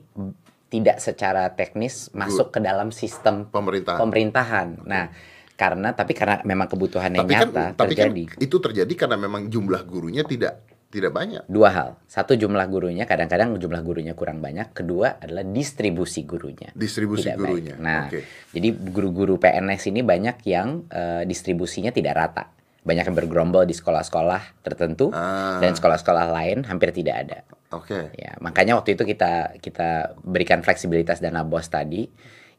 tidak 0.73 1.02
secara 1.05 1.52
teknis 1.52 2.09
masuk 2.17 2.55
ke 2.55 2.61
dalam 2.62 2.95
sistem 2.95 3.50
pemerintahan. 3.50 4.00
pemerintahan. 4.00 4.69
Okay. 4.81 4.88
Nah, 4.88 5.05
karena 5.52 5.88
tapi 5.93 6.12
karena 6.17 6.41
memang 6.43 6.67
kebutuhannya 6.67 7.21
tapi 7.23 7.35
kan, 7.37 7.49
nyata 7.52 7.64
tapi 7.76 7.95
kan 7.95 8.09
terjadi. 8.09 8.23
Kan 8.33 8.38
itu 8.41 8.57
terjadi 8.57 8.93
karena 8.97 9.17
memang 9.21 9.52
jumlah 9.52 9.83
gurunya 9.85 10.25
tidak 10.25 10.72
tidak 10.92 11.16
banyak. 11.16 11.49
Dua 11.49 11.72
hal. 11.72 11.96
Satu 12.04 12.37
jumlah 12.37 12.68
gurunya, 12.68 13.08
kadang-kadang 13.08 13.56
jumlah 13.56 13.80
gurunya 13.80 14.12
kurang 14.12 14.44
banyak. 14.44 14.76
Kedua 14.76 15.16
adalah 15.16 15.40
distribusi 15.40 16.28
gurunya. 16.28 16.68
Distribusi 16.76 17.32
tidak 17.32 17.40
gurunya. 17.40 17.75
Baik. 17.80 17.82
Nah, 17.82 18.02
okay. 18.12 18.22
jadi 18.52 18.68
guru-guru 18.92 19.40
PNS 19.40 19.88
ini 19.88 20.04
banyak 20.04 20.44
yang 20.44 20.84
uh, 20.92 21.25
distribusinya 21.25 21.88
tidak 21.96 22.12
rata. 22.20 22.44
Banyak 22.84 23.08
yang 23.08 23.16
bergerombol 23.16 23.64
di 23.64 23.72
sekolah-sekolah 23.72 24.61
tertentu 24.61 25.08
ah. 25.16 25.56
dan 25.64 25.72
sekolah-sekolah 25.72 26.28
lain 26.28 26.68
hampir 26.68 26.92
tidak 26.92 27.16
ada. 27.25 27.38
Oke. 27.72 27.96
Okay. 28.12 28.28
Ya, 28.28 28.37
makanya 28.44 28.76
waktu 28.76 28.92
itu 28.92 29.08
kita 29.08 29.56
kita 29.64 30.20
berikan 30.20 30.61
fleksibilitas 30.61 31.25
dana 31.25 31.40
bos 31.40 31.72
tadi 31.72 32.04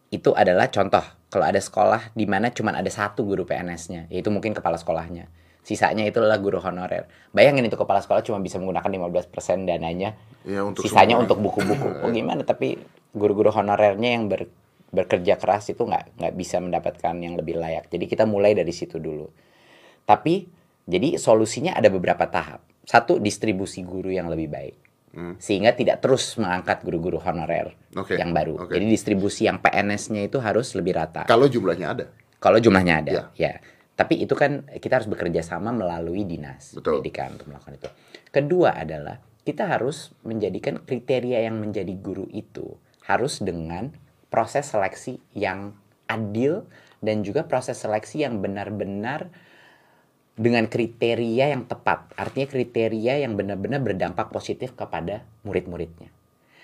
itu 0.09 0.33
adalah 0.33 0.73
contoh 0.73 1.05
kalau 1.29 1.45
ada 1.45 1.61
sekolah 1.61 2.17
di 2.17 2.25
mana 2.25 2.49
cuma 2.49 2.73
ada 2.73 2.89
satu 2.89 3.25
guru 3.25 3.45
PNS-nya, 3.45 4.09
yaitu 4.09 4.33
mungkin 4.33 4.57
kepala 4.57 4.77
sekolahnya 4.77 5.29
sisanya 5.63 6.03
itu 6.03 6.19
adalah 6.19 6.37
guru 6.37 6.59
honorer. 6.59 7.07
Bayangin 7.31 7.65
itu 7.65 7.79
kepala 7.79 8.03
sekolah 8.03 8.21
cuma 8.21 8.43
bisa 8.43 8.59
menggunakan 8.59 8.87
15% 8.87 9.63
dananya. 9.63 10.13
Ya, 10.43 10.61
untuk 10.67 10.83
sisanya 10.83 11.15
untuk 11.17 11.39
buku-buku. 11.39 11.89
Oh 12.03 12.11
gimana? 12.11 12.43
Tapi 12.43 12.75
guru-guru 13.15 13.49
honorernya 13.49 14.09
yang 14.19 14.27
ber, 14.27 14.51
bekerja 14.91 15.39
keras 15.39 15.71
itu 15.71 15.87
nggak 15.87 16.19
nggak 16.19 16.33
bisa 16.35 16.59
mendapatkan 16.59 17.15
yang 17.17 17.39
lebih 17.39 17.57
layak. 17.57 17.87
Jadi 17.87 18.05
kita 18.05 18.27
mulai 18.27 18.51
dari 18.53 18.75
situ 18.75 18.99
dulu. 18.99 19.31
Tapi 20.03 20.45
jadi 20.83 21.15
solusinya 21.15 21.79
ada 21.79 21.87
beberapa 21.87 22.27
tahap. 22.27 22.59
Satu 22.83 23.15
distribusi 23.17 23.87
guru 23.87 24.11
yang 24.11 24.27
lebih 24.27 24.51
baik. 24.51 24.75
Hmm. 25.13 25.37
Sehingga 25.39 25.71
tidak 25.77 26.01
terus 26.03 26.35
mengangkat 26.35 26.83
guru-guru 26.83 27.21
honorer 27.21 27.71
okay. 27.95 28.19
yang 28.19 28.35
baru. 28.35 28.67
Okay. 28.67 28.81
Jadi 28.81 28.85
distribusi 28.91 29.45
yang 29.45 29.61
PNS-nya 29.61 30.25
itu 30.25 30.41
harus 30.41 30.73
lebih 30.75 30.97
rata. 30.97 31.23
Kalau 31.29 31.47
jumlahnya 31.47 31.87
ada. 31.87 32.05
Kalau 32.43 32.59
jumlahnya 32.59 32.93
ada, 32.99 33.11
Ya. 33.13 33.23
ya. 33.39 33.53
Tapi 33.93 34.25
itu 34.25 34.33
kan 34.33 34.65
kita 34.65 35.01
harus 35.01 35.09
bekerja 35.09 35.45
sama 35.45 35.69
melalui 35.69 36.25
dinas 36.25 36.73
Betul. 36.73 36.99
pendidikan 36.99 37.37
untuk 37.37 37.53
melakukan 37.53 37.77
itu. 37.77 37.89
Kedua 38.33 38.73
adalah 38.73 39.21
kita 39.45 39.69
harus 39.69 40.15
menjadikan 40.25 40.81
kriteria 40.81 41.45
yang 41.45 41.61
menjadi 41.61 41.93
guru 41.99 42.25
itu 42.33 42.79
harus 43.05 43.43
dengan 43.43 43.93
proses 44.33 44.65
seleksi 44.65 45.21
yang 45.37 45.77
adil 46.09 46.65
dan 47.03 47.21
juga 47.21 47.45
proses 47.45 47.77
seleksi 47.77 48.23
yang 48.23 48.39
benar-benar 48.39 49.29
dengan 50.33 50.65
kriteria 50.65 51.53
yang 51.53 51.69
tepat. 51.69 52.09
Artinya 52.17 52.49
kriteria 52.49 53.21
yang 53.21 53.37
benar-benar 53.37 53.83
berdampak 53.83 54.33
positif 54.33 54.73
kepada 54.73 55.21
murid-muridnya. 55.45 56.09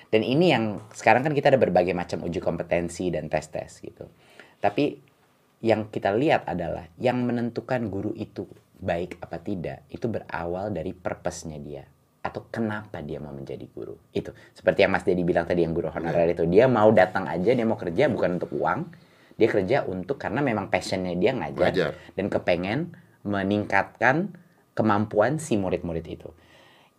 Dan 0.09 0.25
ini 0.25 0.49
yang 0.49 0.81
sekarang 0.89 1.21
kan 1.21 1.37
kita 1.37 1.53
ada 1.53 1.61
berbagai 1.61 1.93
macam 1.93 2.25
uji 2.25 2.41
kompetensi 2.41 3.13
dan 3.13 3.29
tes-tes 3.29 3.77
gitu. 3.85 4.09
Tapi 4.57 4.97
yang 5.59 5.91
kita 5.91 6.15
lihat 6.15 6.47
adalah 6.47 6.87
yang 6.95 7.23
menentukan 7.27 7.91
guru 7.91 8.15
itu 8.15 8.47
baik 8.79 9.19
apa 9.19 9.43
tidak 9.43 9.83
itu 9.91 10.07
berawal 10.07 10.71
dari 10.71 10.95
purpose-nya 10.95 11.59
dia 11.59 11.83
atau 12.19 12.47
kenapa 12.51 12.99
dia 12.99 13.19
mau 13.19 13.31
menjadi 13.31 13.63
guru. 13.71 13.95
Itu. 14.11 14.35
Seperti 14.51 14.83
yang 14.83 14.91
Mas 14.91 15.07
Dedi 15.07 15.23
bilang 15.23 15.47
tadi 15.47 15.63
yang 15.63 15.71
guru 15.71 15.87
honorer 15.91 16.31
itu 16.31 16.43
dia 16.47 16.67
mau 16.67 16.91
datang 16.91 17.27
aja 17.27 17.51
dia 17.55 17.65
mau 17.67 17.79
kerja 17.79 18.11
bukan 18.11 18.39
untuk 18.39 18.51
uang 18.59 18.91
dia 19.39 19.47
kerja 19.47 19.87
untuk 19.87 20.19
karena 20.19 20.43
memang 20.43 20.67
passionnya 20.67 21.15
dia 21.15 21.31
ngajar 21.31 21.71
Ngajar. 21.71 21.91
dan 21.95 22.25
kepengen 22.27 22.79
meningkatkan 23.23 24.35
kemampuan 24.75 25.39
si 25.39 25.55
murid-murid 25.55 26.05
itu. 26.07 26.29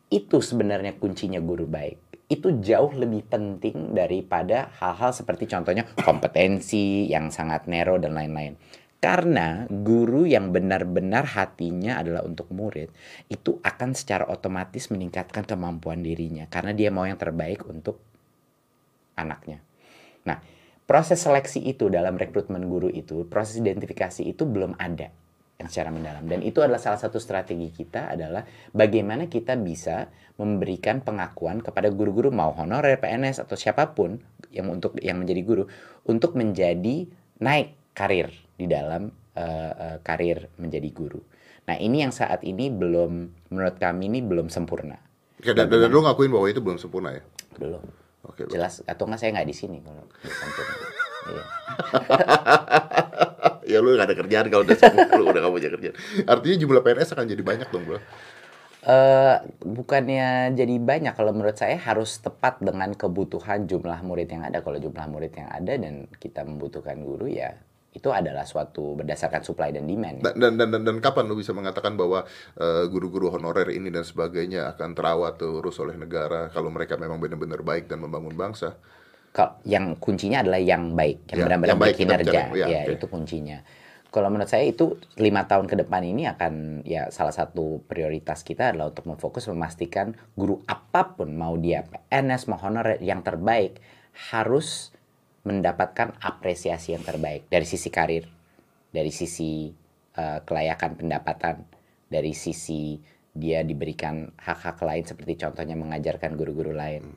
Itu 0.09 0.41
sebenarnya 0.41 0.97
kuncinya 0.97 1.39
guru 1.41 1.69
baik 1.69 2.10
itu 2.31 2.63
jauh 2.63 2.95
lebih 2.95 3.27
penting 3.27 3.91
daripada 3.91 4.71
hal-hal 4.79 5.11
seperti 5.11 5.51
contohnya 5.51 5.83
kompetensi 5.99 7.11
yang 7.11 7.35
sangat 7.35 7.67
narrow 7.67 7.99
dan 7.99 8.15
lain-lain. 8.15 8.55
Karena 9.01 9.67
guru 9.67 10.29
yang 10.29 10.55
benar-benar 10.55 11.25
hatinya 11.35 11.99
adalah 11.99 12.23
untuk 12.23 12.53
murid, 12.53 12.93
itu 13.33 13.59
akan 13.65 13.97
secara 13.97 14.29
otomatis 14.31 14.93
meningkatkan 14.93 15.43
kemampuan 15.43 16.05
dirinya 16.05 16.47
karena 16.47 16.71
dia 16.77 16.93
mau 16.95 17.09
yang 17.09 17.19
terbaik 17.19 17.67
untuk 17.67 17.99
anaknya. 19.17 19.65
Nah, 20.29 20.39
proses 20.85 21.19
seleksi 21.19 21.65
itu 21.65 21.89
dalam 21.89 22.15
rekrutmen 22.15 22.63
guru 22.69 22.93
itu, 22.93 23.25
proses 23.27 23.59
identifikasi 23.59 24.23
itu 24.23 24.45
belum 24.45 24.77
ada 24.77 25.11
yang 25.61 25.69
secara 25.69 25.93
mendalam 25.93 26.25
dan 26.25 26.41
itu 26.41 26.65
adalah 26.65 26.81
salah 26.81 26.97
satu 26.97 27.21
strategi 27.21 27.69
kita 27.69 28.17
adalah 28.17 28.41
bagaimana 28.73 29.29
kita 29.29 29.61
bisa 29.61 30.09
memberikan 30.41 31.05
pengakuan 31.05 31.61
kepada 31.61 31.93
guru-guru 31.93 32.33
mau 32.33 32.57
honorer 32.57 32.97
PNS 32.97 33.45
atau 33.45 33.61
siapa 33.61 33.93
pun 33.93 34.17
yang 34.49 34.73
untuk 34.73 34.97
yang 35.05 35.21
menjadi 35.21 35.45
guru 35.45 35.65
untuk 36.09 36.33
menjadi 36.33 37.05
naik 37.45 37.93
karir 37.93 38.33
di 38.57 38.65
dalam 38.65 39.13
uh, 39.37 39.73
uh, 39.77 39.97
karir 40.01 40.49
menjadi 40.57 40.89
guru. 40.97 41.21
Nah 41.69 41.77
ini 41.77 42.09
yang 42.09 42.13
saat 42.17 42.41
ini 42.41 42.73
belum 42.73 43.13
menurut 43.53 43.77
kami 43.77 44.09
ini 44.09 44.25
belum 44.25 44.49
sempurna. 44.49 44.97
Oke, 45.41 45.53
dan, 45.53 45.69
dan 45.69 45.93
lu 45.93 46.01
ngakuin 46.01 46.33
bahwa 46.33 46.47
itu 46.49 46.61
belum 46.65 46.81
sempurna 46.81 47.17
ya? 47.17 47.23
Belum. 47.61 47.85
Oke. 48.25 48.49
Jelas 48.49 48.81
atau 48.89 49.05
enggak 49.09 49.21
saya 49.21 49.31
nggak 49.37 49.49
di 49.49 49.57
sini 49.57 49.79
kalau 49.85 50.05
belum 50.09 50.37
sempurna. 50.41 51.00
Iya. 51.29 51.45
ya 53.71 53.79
lu 53.79 53.95
gak 53.95 54.09
ada 54.09 54.17
kerjaan 54.17 54.47
kalau 54.49 54.63
udah 54.65 54.77
sempurna, 54.77 55.13
lu 55.21 55.25
udah 55.31 55.41
gak 55.45 55.55
punya 55.55 55.71
kerjaan. 55.71 55.97
Artinya 56.25 56.57
jumlah 56.57 56.83
PNS 56.83 57.11
akan 57.13 57.27
jadi 57.29 57.43
banyak 57.45 57.69
dong, 57.69 57.85
Bro. 57.87 58.01
Eh, 58.81 59.37
bukannya 59.61 60.57
jadi 60.57 60.81
banyak 60.81 61.13
kalau 61.13 61.37
menurut 61.37 61.53
saya 61.53 61.77
harus 61.77 62.17
tepat 62.17 62.65
dengan 62.65 62.97
kebutuhan 62.97 63.69
jumlah 63.69 64.01
murid 64.01 64.33
yang 64.33 64.41
ada 64.41 64.65
kalau 64.65 64.81
jumlah 64.81 65.05
murid 65.05 65.37
yang 65.37 65.53
ada 65.53 65.77
dan 65.77 66.09
kita 66.17 66.49
membutuhkan 66.49 66.97
guru 67.05 67.29
ya 67.29 67.61
itu 67.93 68.09
adalah 68.09 68.49
suatu 68.49 68.97
berdasarkan 68.97 69.45
supply 69.45 69.75
dan 69.77 69.85
demand. 69.85 70.25
ya. 70.25 70.33
Dan, 70.33 70.35
dan, 70.41 70.53
dan, 70.57 70.69
dan, 70.73 70.83
dan 70.87 70.97
kapan 71.05 71.29
lu 71.29 71.37
bisa 71.37 71.53
mengatakan 71.53 71.93
bahwa 71.99 72.25
eh, 72.57 72.89
guru-guru 72.89 73.29
honorer 73.29 73.69
ini 73.69 73.93
dan 73.93 74.01
sebagainya 74.01 74.73
akan 74.73 74.97
terawat 74.97 75.37
terus 75.37 75.77
oleh 75.77 76.01
negara 76.01 76.49
kalau 76.49 76.73
mereka 76.73 76.97
memang 76.97 77.21
benar-benar 77.21 77.61
baik 77.61 77.85
dan 77.85 78.01
membangun 78.01 78.33
bangsa? 78.33 78.81
Kalau 79.31 79.63
yang 79.63 79.95
kuncinya 80.03 80.43
adalah 80.43 80.59
yang 80.59 80.99
baik, 80.99 81.31
yang 81.31 81.39
Ya, 81.39 81.45
benar-benar 81.47 81.95
kita 81.95 82.19
bicara. 82.19 82.51
Ya, 82.51 82.67
ya 82.67 82.81
oke. 82.91 82.99
itu 82.99 83.07
kuncinya. 83.07 83.59
Kalau 84.11 84.27
menurut 84.27 84.51
saya 84.51 84.67
itu 84.67 84.99
lima 85.23 85.47
tahun 85.47 85.71
ke 85.71 85.87
depan 85.87 86.03
ini 86.03 86.27
akan 86.27 86.83
ya 86.83 87.15
salah 87.15 87.31
satu 87.31 87.79
prioritas 87.87 88.43
kita 88.43 88.75
adalah 88.75 88.91
untuk 88.91 89.07
memfokus 89.07 89.47
memastikan 89.47 90.19
guru 90.35 90.59
apa 90.67 91.15
pun 91.15 91.31
mau 91.31 91.55
dia 91.55 91.87
PNS 91.87 92.51
mau 92.51 92.59
honorer 92.59 92.99
yang 92.99 93.23
terbaik 93.23 93.79
harus 94.35 94.91
mendapatkan 95.47 96.19
apresiasi 96.19 96.99
yang 96.99 97.07
terbaik 97.07 97.47
dari 97.47 97.63
sisi 97.63 97.87
karir, 97.87 98.27
dari 98.91 99.15
sisi 99.15 99.71
eh, 100.19 100.39
kelayakan 100.43 100.99
pendapatan, 100.99 101.63
dari 102.11 102.35
sisi 102.35 102.99
dia 103.31 103.63
diberikan 103.63 104.27
hak-hak 104.43 104.83
lain 104.83 105.07
seperti 105.07 105.39
contohnya 105.39 105.79
mengajarkan 105.79 106.35
guru-guru 106.35 106.75
lain. 106.75 107.15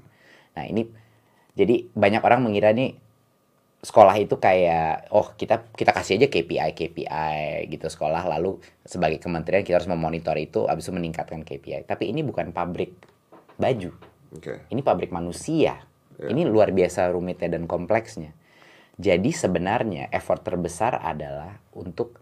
Nah 0.53 0.65
ini 0.69 0.85
jadi 1.53 1.85
banyak 1.93 2.21
orang 2.25 2.41
mengira 2.41 2.73
nih 2.73 2.97
sekolah 3.83 4.15
itu 4.15 4.39
kayak 4.39 5.11
oh 5.11 5.35
kita 5.35 5.67
kita 5.75 5.91
kasih 5.91 6.15
aja 6.15 6.27
KPI 6.31 6.71
KPI 6.71 7.67
gitu 7.67 7.91
sekolah 7.91 8.23
lalu 8.23 8.63
sebagai 8.87 9.19
kementerian 9.19 9.61
kita 9.67 9.83
harus 9.83 9.91
memonitor 9.91 10.39
itu 10.39 10.65
habis 10.71 10.87
itu 10.87 10.95
meningkatkan 10.95 11.43
KPI. 11.43 11.83
Tapi 11.83 12.15
ini 12.15 12.23
bukan 12.23 12.55
pabrik 12.55 12.95
baju. 13.59 13.91
Oke. 14.33 14.65
Ini 14.71 14.81
pabrik 14.81 15.11
manusia. 15.11 15.83
Ya. 16.15 16.27
Ini 16.31 16.47
luar 16.47 16.71
biasa 16.71 17.11
rumitnya 17.11 17.51
dan 17.51 17.67
kompleksnya. 17.67 18.31
Jadi 18.95 19.35
sebenarnya 19.35 20.07
effort 20.13 20.45
terbesar 20.45 21.01
adalah 21.01 21.59
untuk 21.75 22.21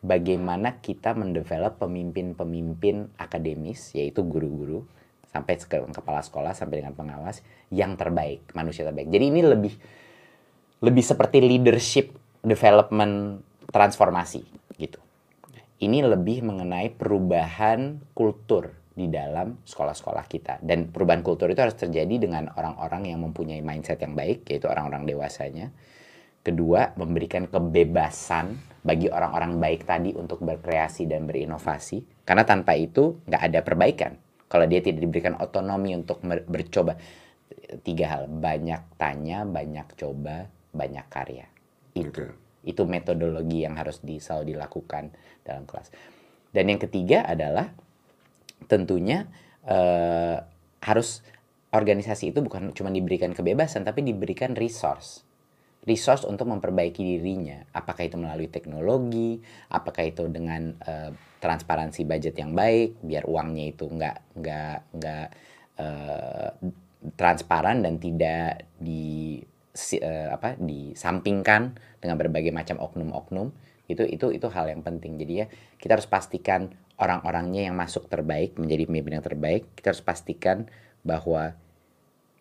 bagaimana 0.00 0.78
kita 0.78 1.12
mendevelop 1.12 1.82
pemimpin-pemimpin 1.82 3.18
akademis, 3.18 3.92
yaitu 3.98 4.22
guru-guru, 4.22 4.86
sampai 5.28 5.54
ke 5.60 5.76
kepala 5.92 6.20
sekolah, 6.24 6.52
sampai 6.56 6.80
dengan 6.80 6.96
pengawas, 6.96 7.44
yang 7.68 7.94
terbaik, 7.94 8.48
manusia 8.56 8.88
terbaik. 8.88 9.12
Jadi 9.12 9.24
ini 9.28 9.40
lebih 9.44 9.74
lebih 10.78 11.04
seperti 11.04 11.42
leadership 11.42 12.14
development 12.40 13.42
transformasi 13.68 14.42
gitu. 14.78 14.98
Ini 15.78 16.02
lebih 16.06 16.42
mengenai 16.42 16.90
perubahan 16.90 18.02
kultur 18.14 18.74
di 18.98 19.06
dalam 19.06 19.62
sekolah-sekolah 19.62 20.26
kita 20.26 20.58
dan 20.58 20.90
perubahan 20.90 21.22
kultur 21.22 21.46
itu 21.54 21.62
harus 21.62 21.78
terjadi 21.78 22.18
dengan 22.18 22.50
orang-orang 22.50 23.14
yang 23.14 23.22
mempunyai 23.22 23.62
mindset 23.62 24.02
yang 24.02 24.18
baik 24.18 24.42
yaitu 24.50 24.66
orang-orang 24.66 25.06
dewasanya. 25.06 25.70
Kedua, 26.42 26.94
memberikan 26.98 27.46
kebebasan 27.46 28.58
bagi 28.82 29.06
orang-orang 29.06 29.62
baik 29.62 29.86
tadi 29.86 30.16
untuk 30.16 30.42
berkreasi 30.42 31.06
dan 31.06 31.30
berinovasi 31.30 32.26
karena 32.26 32.42
tanpa 32.42 32.74
itu 32.74 33.22
nggak 33.28 33.42
ada 33.52 33.60
perbaikan. 33.62 34.12
Kalau 34.48 34.64
dia 34.64 34.80
tidak 34.80 35.04
diberikan 35.04 35.36
otonomi 35.36 35.92
untuk 35.92 36.24
bercoba. 36.24 36.96
Tiga 37.84 38.06
hal 38.16 38.32
banyak 38.32 38.96
tanya 38.96 39.44
banyak 39.44 39.92
coba 39.96 40.48
banyak 40.72 41.06
karya. 41.12 41.46
Itu. 41.92 42.32
Oke. 42.32 42.46
itu 42.68 42.84
metodologi 42.84 43.64
yang 43.64 43.80
harus 43.80 44.02
di, 44.04 44.20
selalu 44.20 44.52
dilakukan 44.52 45.14
dalam 45.40 45.64
kelas. 45.64 45.88
Dan 46.52 46.68
yang 46.68 46.76
ketiga 46.82 47.24
adalah 47.24 47.72
tentunya 48.68 49.24
eh, 49.64 50.36
harus 50.84 51.24
organisasi 51.72 52.32
itu 52.32 52.40
bukan 52.40 52.72
cuma 52.72 52.88
diberikan 52.88 53.32
kebebasan 53.32 53.84
tapi 53.84 54.04
diberikan 54.04 54.56
resource 54.56 55.27
resource 55.86 56.26
untuk 56.26 56.50
memperbaiki 56.50 57.00
dirinya. 57.00 57.62
Apakah 57.70 58.08
itu 58.08 58.16
melalui 58.18 58.50
teknologi 58.50 59.38
apakah 59.70 60.04
itu 60.08 60.26
dengan 60.26 60.74
eh, 60.82 61.10
transparansi 61.38 62.02
budget 62.02 62.34
yang 62.38 62.52
baik 62.52 62.98
biar 63.04 63.24
uangnya 63.28 63.64
itu 63.70 63.86
nggak 63.86 64.16
nggak 64.38 64.78
nggak 64.98 65.26
eh, 65.78 66.50
transparan 67.14 67.80
dan 67.80 68.02
tidak 68.02 68.66
di 68.74 69.38
eh, 69.96 70.28
apa 70.28 70.58
disampingkan 70.58 71.78
dengan 72.02 72.16
berbagai 72.18 72.50
macam 72.50 72.82
oknum-oknum. 72.82 73.54
Itu 73.88 74.04
itu 74.04 74.34
itu 74.34 74.46
hal 74.52 74.68
yang 74.68 74.82
penting. 74.84 75.16
Jadi 75.16 75.32
ya 75.32 75.46
kita 75.80 75.96
harus 75.96 76.10
pastikan 76.10 76.74
orang-orangnya 76.98 77.70
yang 77.70 77.78
masuk 77.78 78.10
terbaik 78.10 78.58
menjadi 78.58 78.90
pemimpin 78.90 79.22
yang 79.22 79.26
terbaik 79.26 79.70
kita 79.78 79.94
harus 79.94 80.02
pastikan 80.02 80.66
bahwa 81.06 81.54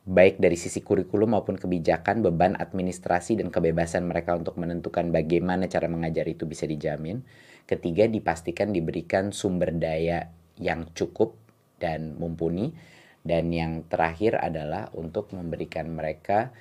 baik 0.08 0.40
dari 0.40 0.56
sisi 0.56 0.80
kurikulum 0.80 1.36
maupun 1.36 1.60
kebijakan 1.60 2.24
beban 2.24 2.56
administrasi 2.56 3.36
dan 3.44 3.52
kebebasan 3.52 4.08
mereka 4.08 4.40
untuk 4.40 4.56
menentukan 4.56 5.12
bagaimana 5.12 5.68
cara 5.68 5.92
mengajar 5.92 6.24
itu 6.32 6.48
bisa 6.48 6.64
dijamin. 6.64 7.28
Ketiga 7.68 8.08
dipastikan 8.08 8.72
diberikan 8.72 9.36
sumber 9.36 9.76
daya 9.76 10.32
yang 10.56 10.88
cukup 10.96 11.36
dan 11.78 12.16
mumpuni. 12.16 12.72
Dan 13.28 13.52
yang 13.52 13.84
terakhir 13.92 14.40
adalah 14.40 14.88
untuk 14.96 15.36
memberikan 15.36 15.92
mereka 15.92 16.56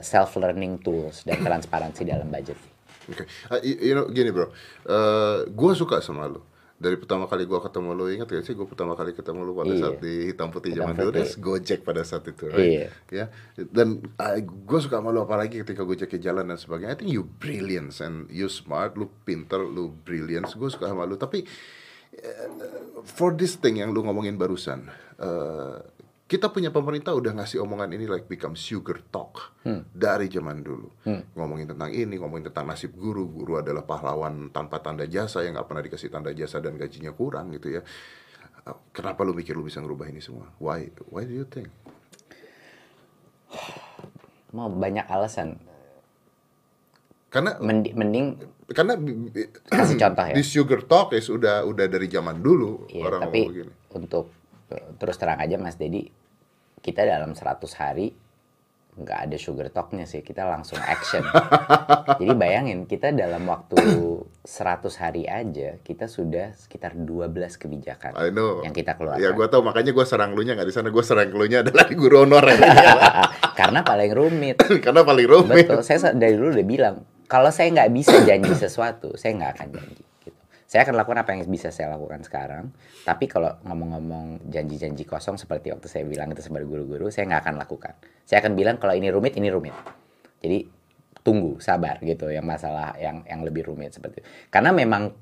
self 0.00 0.34
learning 0.40 0.80
tools 0.80 1.28
dan 1.28 1.38
transparansi 1.46 2.02
dalam 2.08 2.26
budget 2.32 2.56
Oke, 3.10 3.26
Ah, 3.50 3.58
y- 3.60 3.90
you 3.90 3.94
know 3.98 4.06
gini 4.08 4.30
bro, 4.30 4.48
Eh 4.86 5.50
gue 5.50 5.72
suka 5.74 5.98
sama 5.98 6.30
lu. 6.30 6.38
Dari 6.82 6.98
pertama 6.98 7.30
kali 7.30 7.46
gue 7.46 7.60
ketemu 7.62 7.94
lu, 7.94 8.10
ingat 8.10 8.26
gak 8.26 8.42
sih 8.42 8.58
gue 8.58 8.66
pertama 8.66 8.98
kali 8.98 9.14
ketemu 9.14 9.46
lu 9.46 9.54
pada 9.54 9.70
Iya. 9.70 9.78
saat 9.78 10.02
di 10.02 10.14
hitam 10.34 10.50
putih 10.50 10.74
Hitam 10.74 10.90
zaman 10.90 10.94
dulu, 10.98 11.22
Gojek 11.38 11.80
pada 11.86 12.02
saat 12.02 12.26
itu, 12.26 12.50
Iya. 12.50 12.90
Ya, 13.06 13.26
dan 13.70 14.02
gue 14.42 14.78
suka 14.82 14.98
sama 14.98 15.14
lu 15.14 15.22
apalagi 15.22 15.62
ketika 15.62 15.86
Gojeknya 15.86 16.18
jalan 16.18 16.50
dan 16.50 16.58
sebagainya. 16.58 16.90
I 16.90 16.98
think 16.98 17.14
you 17.14 17.22
brilliant 17.22 17.94
and 18.02 18.26
you 18.34 18.50
smart, 18.50 18.98
lu 18.98 19.06
pinter, 19.22 19.62
lu 19.62 19.94
brilliant. 19.94 20.50
Gue 20.50 20.66
suka 20.66 20.90
sama 20.90 21.06
lu. 21.06 21.14
Tapi 21.14 21.46
eh, 22.12 22.46
for 23.06 23.30
this 23.32 23.54
thing 23.56 23.78
yang 23.78 23.94
lu 23.94 24.02
ngomongin 24.02 24.34
barusan, 24.34 24.90
eh, 25.22 25.78
kita 26.32 26.48
punya 26.48 26.72
pemerintah 26.72 27.12
udah 27.12 27.36
ngasih 27.36 27.60
omongan 27.60 27.92
ini 27.92 28.08
like 28.08 28.24
become 28.24 28.56
sugar 28.56 29.04
talk 29.04 29.52
dari 29.92 30.26
zaman 30.26 30.64
dulu. 30.64 30.88
Ngomongin 31.36 31.68
tentang 31.68 31.92
ini, 31.92 32.16
ngomongin 32.16 32.48
tentang 32.48 32.64
nasib 32.64 32.96
guru, 32.96 33.28
guru 33.28 33.60
adalah 33.60 33.84
pahlawan 33.84 34.48
tanpa 34.48 34.80
tanda 34.80 35.04
jasa 35.04 35.44
yang 35.44 35.52
nggak 35.52 35.68
pernah 35.68 35.82
dikasih 35.82 36.08
tanda 36.08 36.32
jasa 36.32 36.56
dan 36.58 36.74
gajinya 36.74 37.12
kurang 37.12 37.52
gitu 37.52 37.76
ya. 37.76 37.84
Eh, 38.64 38.76
Kenapa 38.90 39.20
lu 39.20 39.30
mikir 39.30 39.52
lu 39.52 39.62
bisa 39.62 39.78
ngerubah 39.78 40.08
ini 40.08 40.18
semua? 40.18 40.48
Why? 40.56 40.88
Why 41.06 41.22
do 41.22 41.34
you 41.34 41.44
think? 41.44 41.68
mau 44.52 44.68
banyak 44.68 45.04
alasan 45.06 45.56
Karena 47.28 47.56
Mendi- 47.58 47.92
mending 47.92 48.36
karena 48.68 48.92
kasih 49.66 49.96
contoh 49.98 50.24
ya 50.26 50.32
di 50.32 50.40
sugar 50.42 50.80
talk 50.82 51.12
ya 51.12 51.20
sudah 51.20 51.56
udah 51.62 51.86
dari 51.86 52.04
zaman 52.06 52.36
dulu 52.38 52.88
Iya, 52.88 53.02
orang 53.02 53.20
tapi 53.22 53.40
begini. 53.42 53.72
untuk 53.92 54.28
eh, 54.68 54.92
terus 54.96 55.16
terang 55.16 55.36
aja 55.36 55.56
Mas 55.56 55.76
Dedi, 55.76 56.08
kita 56.82 57.06
dalam 57.06 57.32
100 57.32 57.62
hari 57.78 58.12
nggak 58.92 59.18
ada 59.24 59.36
sugar 59.40 59.72
talknya 59.72 60.04
sih, 60.04 60.20
kita 60.20 60.44
langsung 60.44 60.76
action. 60.76 61.24
Jadi 62.20 62.32
bayangin 62.36 62.84
kita 62.84 63.08
dalam 63.08 63.48
waktu 63.48 63.80
100 64.44 64.84
hari 65.00 65.24
aja 65.24 65.80
kita 65.80 66.04
sudah 66.04 66.52
sekitar 66.52 66.92
12 66.92 67.32
kebijakan 67.56 68.12
I 68.20 68.28
know. 68.28 68.60
yang 68.60 68.76
kita 68.76 68.92
keluarkan. 69.00 69.24
Ya 69.24 69.32
gua 69.32 69.48
tahu 69.48 69.64
makanya 69.64 69.96
gua 69.96 70.04
serang 70.04 70.36
lu 70.36 70.44
nya 70.44 70.52
nggak 70.52 70.68
di 70.68 70.74
sana, 70.76 70.92
gua 70.92 71.00
serang 71.00 71.32
lu 71.32 71.48
nya 71.48 71.64
adalah 71.64 71.88
di 71.88 71.96
guru 71.96 72.28
honorer. 72.28 72.60
Karena 73.60 73.80
paling 73.80 74.12
rumit. 74.12 74.60
Karena 74.84 75.00
paling 75.00 75.24
rumit. 75.24 75.64
Betul, 75.64 75.80
saya 75.80 75.96
sa- 75.96 76.12
dari 76.12 76.36
dulu 76.36 76.52
udah 76.52 76.66
bilang, 76.68 76.96
kalau 77.32 77.48
saya 77.48 77.72
nggak 77.72 77.90
bisa 77.96 78.20
janji 78.28 78.52
sesuatu, 78.52 79.16
saya 79.16 79.32
nggak 79.40 79.52
akan 79.56 79.68
janji. 79.72 80.04
Saya 80.72 80.88
akan 80.88 80.96
lakukan 80.96 81.20
apa 81.20 81.36
yang 81.36 81.44
bisa 81.52 81.68
saya 81.68 81.92
lakukan 81.92 82.24
sekarang. 82.24 82.72
Tapi 83.04 83.28
kalau 83.28 83.60
ngomong-ngomong 83.60 84.48
janji-janji 84.48 85.04
kosong 85.04 85.36
seperti 85.36 85.68
waktu 85.68 85.84
saya 85.84 86.08
bilang 86.08 86.32
itu 86.32 86.40
sebagai 86.40 86.64
guru-guru, 86.64 87.12
saya 87.12 87.28
nggak 87.28 87.44
akan 87.44 87.54
lakukan. 87.60 87.92
Saya 88.24 88.40
akan 88.40 88.56
bilang 88.56 88.80
kalau 88.80 88.96
ini 88.96 89.12
rumit, 89.12 89.36
ini 89.36 89.52
rumit. 89.52 89.76
Jadi 90.40 90.64
tunggu, 91.20 91.60
sabar 91.60 92.00
gitu. 92.00 92.32
Yang 92.32 92.46
masalah 92.48 92.96
yang 92.96 93.20
yang 93.28 93.44
lebih 93.44 93.68
rumit 93.68 93.92
seperti 93.92 94.24
itu. 94.24 94.28
Karena 94.48 94.72
memang 94.72 95.12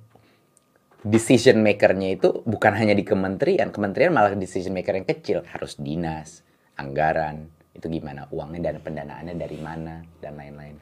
decision 1.03 1.59
makernya 1.67 2.15
itu 2.15 2.47
bukan 2.47 2.71
hanya 2.79 2.95
di 2.95 3.03
kementerian, 3.03 3.75
kementerian 3.75 4.15
malah 4.15 4.39
decision 4.39 4.71
maker 4.71 5.03
yang 5.03 5.09
kecil 5.11 5.43
harus 5.51 5.75
dinas, 5.83 6.47
anggaran, 6.79 7.51
itu 7.75 7.91
gimana 7.91 8.31
uangnya 8.31 8.71
dan 8.71 8.87
pendanaannya 8.87 9.35
dari 9.35 9.59
mana 9.59 9.99
dan 10.23 10.39
lain-lain. 10.39 10.79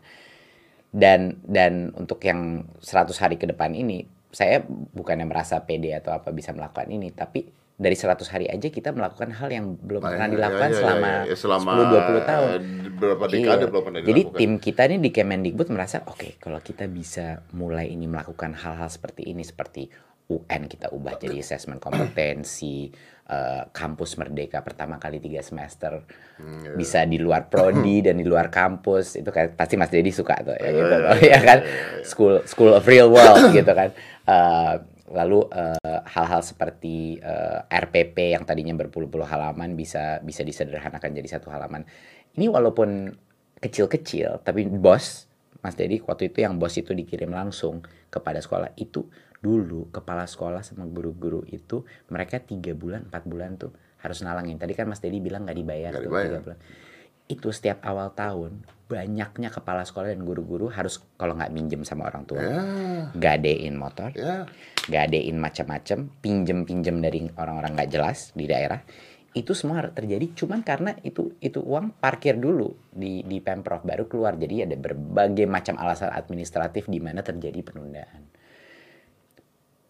Dan 0.93 1.41
dan 1.41 1.89
untuk 1.97 2.21
yang 2.21 2.69
100 2.85 3.17
hari 3.17 3.41
ke 3.41 3.49
depan 3.49 3.73
ini 3.73 4.18
saya 4.31 4.63
bukannya 4.67 5.25
merasa 5.25 5.61
pede 5.61 5.93
atau 5.93 6.13
apa 6.13 6.29
bisa 6.31 6.53
melakukan 6.53 6.89
ini, 6.89 7.09
tapi 7.11 7.47
dari 7.75 7.95
100 7.95 8.27
hari 8.27 8.47
aja 8.47 8.69
kita 8.69 8.91
melakukan 8.91 9.31
hal 9.31 9.49
yang 9.49 9.79
belum 9.79 10.03
Nah, 10.03 10.11
pernah 10.11 10.27
ya, 10.27 10.33
dilakukan 10.35 10.69
ya, 10.69 10.75
ya, 10.75 10.81
selama, 10.83 11.07
ya, 11.07 11.23
ya, 11.25 11.37
selama 11.39 11.71
10 11.71 11.87
20 11.87 12.23
tahun. 12.27 12.61
berapa 12.99 13.25
dekade 13.25 13.39
Iya. 13.39 13.71
belum 13.71 13.83
pernah 13.87 14.01
Jadi 14.03 14.21
dilakukan. 14.21 14.39
tim 14.43 14.53
kita 14.59 14.83
ini 14.85 14.97
di 14.99 15.11
Kemendikbud 15.15 15.69
merasa 15.71 15.97
oke 16.03 16.29
kalau 16.37 16.59
kita 16.59 16.91
bisa 16.91 17.47
mulai 17.55 17.87
ini 17.89 18.11
melakukan 18.11 18.51
hal-hal 18.53 18.91
seperti 18.91 19.31
ini 19.31 19.47
seperti 19.47 19.87
UN 20.29 20.69
kita 20.69 20.93
ubah 20.93 21.17
jadi 21.17 21.41
assessment 21.41 21.81
kompetensi, 21.81 22.93
eh, 23.25 23.63
kampus 23.73 24.21
merdeka 24.21 24.61
pertama 24.61 25.01
kali 25.01 25.25
tiga 25.25 25.41
semester, 25.41 26.05
Hmm, 26.37 26.61
iya. 26.63 26.73
bisa 26.77 27.01
di 27.09 27.17
luar 27.17 27.49
prodi 27.49 28.05
dan 28.05 28.21
di 28.21 28.29
luar 28.29 28.53
kampus 28.53 29.19
itu 29.19 29.27
kayak 29.33 29.57
pasti 29.57 29.75
Mas 29.81 29.89
Dedi 29.89 30.13
suka 30.13 30.37
tuh 30.45 30.55
ya 30.55 30.69
gitu 30.71 30.97
loh, 31.01 31.17
ya 31.33 31.39
kan 31.41 31.59
school 32.05 32.45
school 32.45 32.77
of 32.77 32.85
real 32.85 33.09
world 33.09 33.57
gitu 33.57 33.73
kan. 33.73 33.91
Eh, 34.29 34.75
lalu 35.09 35.49
eh, 35.49 36.01
hal-hal 36.05 36.45
seperti 36.45 37.17
eh, 37.17 37.59
RPP 37.65 38.37
yang 38.37 38.45
tadinya 38.45 38.77
berpuluh-puluh 38.77 39.25
halaman 39.25 39.73
bisa 39.73 40.21
bisa 40.21 40.45
disederhanakan 40.45 41.17
jadi 41.17 41.41
satu 41.41 41.49
halaman. 41.49 41.89
Ini 42.37 42.53
walaupun 42.53 43.17
kecil-kecil 43.59 44.45
tapi 44.45 44.69
bos 44.69 45.25
Mas 45.59 45.75
Dedi 45.75 45.99
waktu 46.07 46.31
itu 46.31 46.45
yang 46.45 46.55
bos 46.61 46.77
itu 46.79 46.95
dikirim 46.95 47.35
langsung 47.35 47.83
kepada 48.13 48.39
sekolah 48.39 48.77
itu 48.79 49.11
dulu 49.39 49.87
kepala 49.89 50.27
sekolah 50.27 50.67
sama 50.67 50.83
guru-guru 50.85 51.47
itu 51.47 51.87
mereka 52.11 52.43
tiga 52.43 52.75
bulan 52.75 53.07
empat 53.07 53.23
bulan 53.23 53.55
tuh 53.55 53.71
harus 53.99 54.23
nalangin 54.23 54.59
tadi 54.59 54.75
kan 54.75 54.87
Mas 54.87 54.99
Dedi 54.99 55.19
bilang 55.19 55.47
nggak 55.47 55.59
dibayar 55.59 55.91
Nggak 55.95 56.03
tuh 56.03 56.11
tiga 56.11 56.41
bulan 56.43 56.59
itu 57.29 57.49
setiap 57.53 57.85
awal 57.85 58.17
tahun 58.17 58.65
banyaknya 58.89 59.53
kepala 59.53 59.85
sekolah 59.85 60.09
dan 60.09 60.25
guru-guru 60.25 60.73
harus 60.73 61.05
kalau 61.21 61.37
nggak 61.37 61.53
minjem 61.53 61.85
sama 61.85 62.09
orang 62.09 62.25
tua 62.25 62.41
Ya, 62.41 62.57
gadein 63.13 63.77
motor 63.77 64.17
ya. 64.17 64.49
gadein 64.89 65.37
macam-macam, 65.37 66.09
pinjem-pinjem 66.25 66.97
dari 67.05 67.29
orang-orang 67.37 67.77
nggak 67.77 67.93
jelas 67.93 68.33
di 68.33 68.49
daerah. 68.49 68.81
Itu 69.37 69.53
semua 69.53 69.85
terjadi 69.93 70.33
cuman 70.33 70.65
karena 70.65 70.97
itu 71.05 71.37
itu 71.45 71.61
uang 71.61 72.01
parkir 72.01 72.41
dulu 72.41 72.73
di 72.89 73.21
di 73.29 73.45
Pemprov 73.45 73.85
baru 73.85 74.09
keluar. 74.09 74.41
Jadi 74.41 74.65
ada 74.65 74.73
berbagai 74.81 75.45
macam 75.45 75.77
alasan 75.77 76.09
administratif 76.09 76.89
di 76.89 76.97
mana 76.97 77.21
terjadi 77.21 77.61
penundaan. 77.61 78.25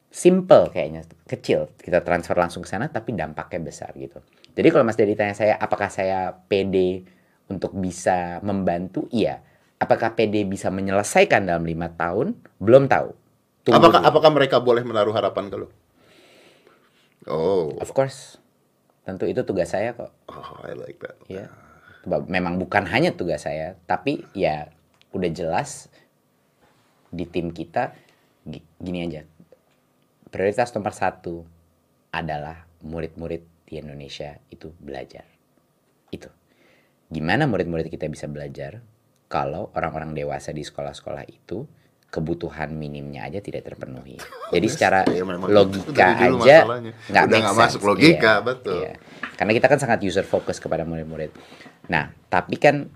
Simple 0.09 0.73
kayaknya, 0.73 1.05
kecil. 1.25 1.69
Kita 1.77 2.01
transfer 2.01 2.33
langsung 2.33 2.65
ke 2.65 2.69
sana 2.69 2.89
tapi 2.89 3.13
dampaknya 3.13 3.61
besar 3.63 3.93
gitu. 3.93 4.25
Jadi 4.57 4.69
kalau 4.73 4.83
Mas 4.83 4.97
Dedi 4.97 5.13
tanya 5.13 5.37
saya 5.37 5.55
apakah 5.55 5.87
saya 5.89 6.33
PD 6.33 7.05
untuk 7.47 7.77
bisa 7.77 8.41
membantu? 8.41 9.05
Iya. 9.09 9.45
Apakah 9.79 10.13
PD 10.13 10.43
bisa 10.43 10.73
menyelesaikan 10.73 11.47
dalam 11.47 11.63
lima 11.63 11.93
tahun? 11.93 12.35
Belum 12.59 12.89
tahu. 12.89 13.15
Tunggu 13.63 13.79
Apakah 13.79 14.01
dulu. 14.01 14.09
apakah 14.11 14.31
mereka 14.33 14.57
boleh 14.59 14.83
menaruh 14.83 15.13
harapan 15.13 15.47
ke 15.47 15.57
lo? 15.57 15.69
Oh, 17.29 17.77
Of 17.79 17.93
course. 17.93 18.41
Tentu 19.05 19.25
itu 19.25 19.41
tugas 19.43 19.71
saya 19.71 19.93
kok. 19.93 20.13
oh, 20.27 20.49
I 20.65 20.73
like 20.73 20.99
that. 21.01 21.17
Ya. 21.29 21.53
Memang 22.09 22.57
bukan 22.57 22.89
hanya 22.89 23.13
tugas 23.13 23.45
saya, 23.45 23.77
tapi 23.85 24.25
ya 24.33 24.73
udah 25.13 25.29
jelas 25.29 25.93
di 27.09 27.25
tim 27.25 27.53
kita 27.53 27.93
gi- 28.45 28.65
gini 28.81 29.05
aja. 29.05 29.23
Prioritas 30.29 30.71
nomor 30.77 30.93
satu 30.93 31.45
adalah 32.13 32.69
murid-murid 32.85 33.65
di 33.65 33.81
Indonesia 33.81 34.37
itu 34.49 34.73
belajar. 34.77 35.25
Itu. 36.09 36.29
Gimana 37.09 37.49
murid-murid 37.49 37.89
kita 37.89 38.09
bisa 38.09 38.29
belajar 38.29 38.81
kalau 39.29 39.73
orang-orang 39.77 40.13
dewasa 40.17 40.53
di 40.53 40.65
sekolah-sekolah 40.65 41.25
itu 41.29 41.65
kebutuhan 42.09 42.73
minimnya 42.73 43.29
aja 43.29 43.45
tidak 43.45 43.69
terpenuhi. 43.69 44.17
Jadi 44.49 44.67
secara 44.73 45.05
Ya, 45.13 45.21
memang 45.29 45.45
itu 45.45 45.53
logika 45.53 46.05
aja 46.17 46.57
nggak 46.65 47.25
nggak 47.29 47.57
masuk 47.57 47.85
logika, 47.85 48.41
Iya, 48.41 48.45
betul. 48.45 48.81
iya. 48.81 48.93
Karena 49.37 49.53
kita 49.53 49.67
kan 49.69 49.77
sangat 49.81 50.01
user 50.01 50.25
focus 50.25 50.57
kepada 50.57 50.89
murid-murid. 50.89 51.37
Nah, 51.93 52.09
tapi 52.33 52.57
kan 52.57 52.89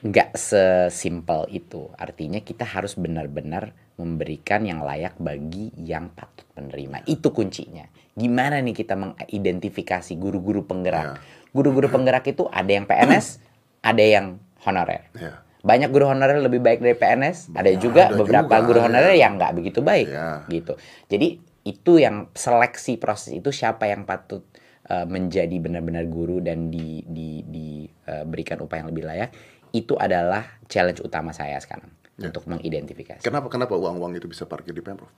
nggak 0.00 0.32
sesimpel 0.32 1.44
itu. 1.52 1.92
Artinya 1.96 2.40
kita 2.40 2.64
harus 2.64 2.96
benar-benar 2.96 3.76
memberikan 4.00 4.64
yang 4.64 4.80
layak 4.80 5.20
bagi 5.20 5.68
yang 5.76 6.08
patut 6.16 6.48
menerima. 6.56 7.04
Itu 7.04 7.36
kuncinya. 7.36 7.84
Gimana 8.16 8.60
nih 8.64 8.72
kita 8.72 8.96
mengidentifikasi 8.96 10.16
guru-guru 10.16 10.64
penggerak? 10.64 11.20
Guru-guru 11.52 11.92
penggerak 11.92 12.24
itu 12.32 12.48
ada 12.48 12.70
yang 12.72 12.88
PNS, 12.88 13.44
ada 13.84 14.00
yang 14.00 14.26
honorer. 14.64 15.04
Ya. 15.12 15.44
Banyak 15.60 15.92
guru 15.92 16.08
honorer 16.08 16.40
lebih 16.40 16.64
baik 16.64 16.80
dari 16.80 16.96
PNS, 16.96 17.52
ada 17.52 17.68
juga 17.76 18.08
ada 18.08 18.16
beberapa 18.16 18.56
juga, 18.56 18.64
guru 18.64 18.78
honorer 18.88 19.12
ya. 19.12 19.28
yang 19.28 19.36
nggak 19.36 19.52
begitu 19.60 19.84
baik, 19.84 20.08
Ya. 20.08 20.48
gitu. 20.48 20.80
Jadi 21.12 21.36
itu 21.68 21.92
yang 22.00 22.32
seleksi 22.32 22.96
proses 22.96 23.36
itu 23.36 23.52
siapa 23.52 23.84
yang 23.84 24.08
patut 24.08 24.40
uh, 24.88 25.04
menjadi 25.04 25.52
benar-benar 25.60 26.08
guru 26.08 26.40
dan 26.40 26.72
di 26.72 27.04
di 27.04 27.44
diberikan 27.44 28.64
upah 28.64 28.80
yang 28.80 28.88
lebih 28.88 29.04
layak 29.04 29.28
itu 29.70 29.94
adalah 29.94 30.58
challenge 30.66 31.00
utama 31.00 31.30
saya 31.30 31.58
sekarang 31.58 31.90
Ya. 32.14 32.28
untuk 32.28 32.44
mengidentifikasi. 32.46 33.24
Kenapa 33.24 33.48
kenapa 33.48 33.72
uang-uang 33.74 34.12
itu 34.12 34.28
bisa 34.28 34.44
parkir 34.44 34.70
di 34.70 34.84
Pemprov? 34.84 35.08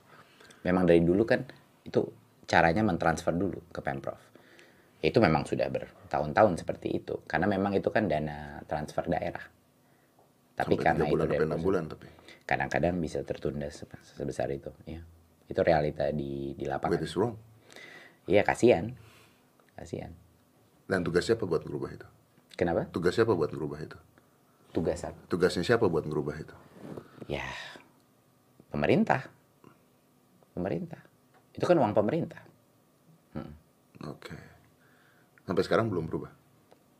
Memang 0.63 0.87
dari 0.87 1.03
dulu 1.03 1.27
kan 1.27 1.43
itu 1.83 1.99
caranya 2.43 2.79
mentransfer 2.79 3.35
dulu 3.35 3.59
ke 3.69 3.83
Pemprov. 3.83 4.15
Itu 5.03 5.19
memang 5.19 5.43
sudah 5.43 5.67
bertahun-tahun 5.67 6.55
seperti 6.55 6.95
itu 6.95 7.19
karena 7.27 7.43
memang 7.45 7.75
itu 7.75 7.91
kan 7.91 8.07
dana 8.07 8.63
transfer 8.63 9.03
daerah. 9.05 9.43
Tapi 10.53 10.79
Sampai 10.79 10.85
karena 10.85 11.03
bulan 11.03 11.25
itu 11.25 11.33
dari 11.35 11.59
bulan 11.59 11.83
tapi. 11.87 12.07
kadang-kadang 12.43 12.95
bisa 12.99 13.19
tertunda 13.23 13.67
se- 13.67 13.89
sebesar 14.13 14.47
itu 14.51 14.71
ya 14.85 14.99
itu 15.43 15.59
realita 15.59 16.07
di 16.11 16.53
di 16.53 16.63
lapangan 16.63 16.93
What 16.93 17.03
is 17.03 17.15
wrong? 17.15 17.35
iya 18.27 18.43
kasihan 18.43 18.95
kasihan 19.75 20.11
Dan 20.85 21.01
tugas 21.01 21.25
siapa 21.25 21.43
buat 21.43 21.63
ngerubah 21.63 21.89
itu? 21.91 22.07
kenapa 22.53 22.87
Tugas 22.91 23.15
siapa 23.15 23.31
buat 23.33 23.49
ngerubah 23.49 23.79
itu? 23.81 23.97
Tugas 24.73 24.99
apa 25.01 25.15
Tugasnya 25.25 25.63
siapa 25.63 25.85
buat 25.85 26.03
ngerubah 26.03 26.35
itu? 26.35 26.55
ya 27.25 27.45
pemerintah 28.67 29.23
pemerintah 30.51 30.99
itu 31.51 31.63
kan 31.63 31.77
uang 31.77 31.93
pemerintah 31.93 32.41
Oke. 34.03 34.35
Sampai 35.43 35.63
sekarang 35.63 35.87
belum 35.87 36.05
berubah. 36.05 36.27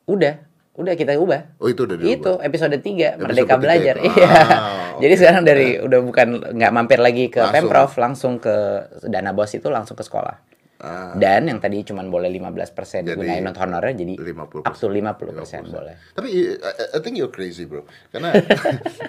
udah 0.05 0.35
udah 0.73 0.93
kita 0.95 1.13
ubah 1.15 1.59
Oh 1.59 1.67
itu 1.67 1.83
udah 1.83 1.95
diubah. 1.95 2.09
itu 2.09 2.31
episode 2.41 2.73
3 2.73 2.79
Episode 2.79 3.19
Merdeka 3.19 3.43
tiga 3.45 3.55
Belajar 3.57 3.95
itu. 3.99 4.15
iya 4.15 4.31
Ah, 4.31 4.95
jadi 4.97 5.13
sekarang 5.15 5.43
dari 5.43 5.67
udah 5.77 5.99
bukan 6.01 6.27
nggak 6.49 6.71
mampir 6.71 6.97
lagi 6.97 7.27
ke 7.27 7.39
Langsung. 7.39 7.53
Pemprov 7.67 7.91
langsung 7.97 8.33
ke 8.37 8.55
dana 9.03 9.31
bos 9.31 9.51
itu 9.51 9.67
langsung 9.67 9.93
ke 9.93 10.01
sekolah 10.01 10.39
Ah, 10.83 11.15
dan 11.15 11.47
yang 11.47 11.63
tadi 11.63 11.79
cuma 11.87 12.03
boleh 12.03 12.27
15% 12.27 12.75
Jadi, 12.75 13.15
digunain 13.15 13.39
non 13.39 13.55
honorer 13.55 13.95
jadi 13.95 14.19
50%. 14.19 14.67
up 14.67 14.75
to 14.75 14.87
50%, 14.91 15.31
50%. 15.31 15.71
boleh 15.71 15.95
Tapi 16.11 16.27
I, 16.59 16.71
I 16.91 16.99
think 16.99 17.15
you're 17.15 17.31
crazy 17.31 17.63
bro. 17.63 17.87
Karena 18.11 18.35